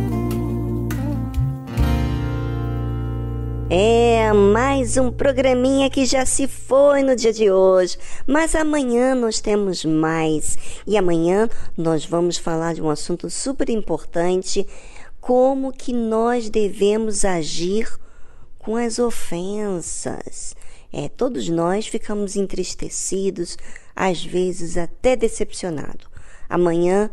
Mais 4.34 4.98
um 4.98 5.12
programinha 5.12 5.90
que 5.90 6.06
já 6.06 6.26
se 6.26 6.48
foi 6.48 7.02
no 7.02 7.16
dia 7.16 7.32
de 7.32 7.50
hoje, 7.50 7.98
mas 8.28 8.54
amanhã 8.54 9.16
nós 9.16 9.40
temos 9.40 9.86
mais. 9.86 10.58
E 10.86 10.98
amanhã 10.98 11.50
nós 11.78 12.06
vamos 12.06 12.38
falar 12.38 12.74
de 12.74 12.82
um 12.82 12.90
assunto 12.90 13.30
super 13.30 13.70
importante, 13.70 14.68
como 15.22 15.72
que 15.72 15.94
nós 15.94 16.50
devemos 16.50 17.24
agir 17.24 17.88
com 18.60 18.76
as 18.76 19.00
ofensas. 19.00 20.56
É, 20.92 21.08
todos 21.08 21.50
nós 21.50 21.88
ficamos 21.88 22.36
entristecidos, 22.36 23.58
às 23.96 24.24
vezes 24.24 24.78
até 24.78 25.16
decepcionados. 25.16 26.08
Amanhã 26.50 27.10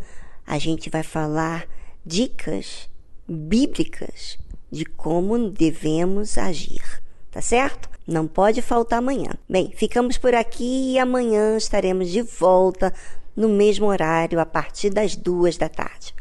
a 0.47 0.59
gente 0.59 0.91
vai 0.91 1.03
falar 1.03 1.67
dicas 2.05 2.91
bíblicas 3.29 4.40
de 4.71 4.85
como 4.85 5.51
devemos 5.51 6.39
agir, 6.39 7.03
tá 7.31 7.43
certo? 7.43 7.89
Não 8.07 8.27
pode 8.27 8.63
faltar 8.63 8.99
amanhã. 8.99 9.31
Bem, 9.49 9.73
ficamos 9.75 10.17
por 10.17 10.35
aqui 10.35 10.93
e 10.93 10.99
amanhã 10.99 11.57
estaremos 11.57 12.11
de 12.11 12.23
volta 12.23 12.93
no 13.37 13.49
mesmo 13.49 13.87
horário 13.87 14.41
a 14.41 14.47
partir 14.47 14.91
das 14.91 15.17
duas 15.17 15.57
da 15.57 15.69
tarde. 15.69 16.15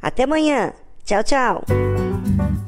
Até 0.00 0.24
amanhã. 0.24 0.72
Tchau, 1.04 1.22
tchau. 1.24 2.67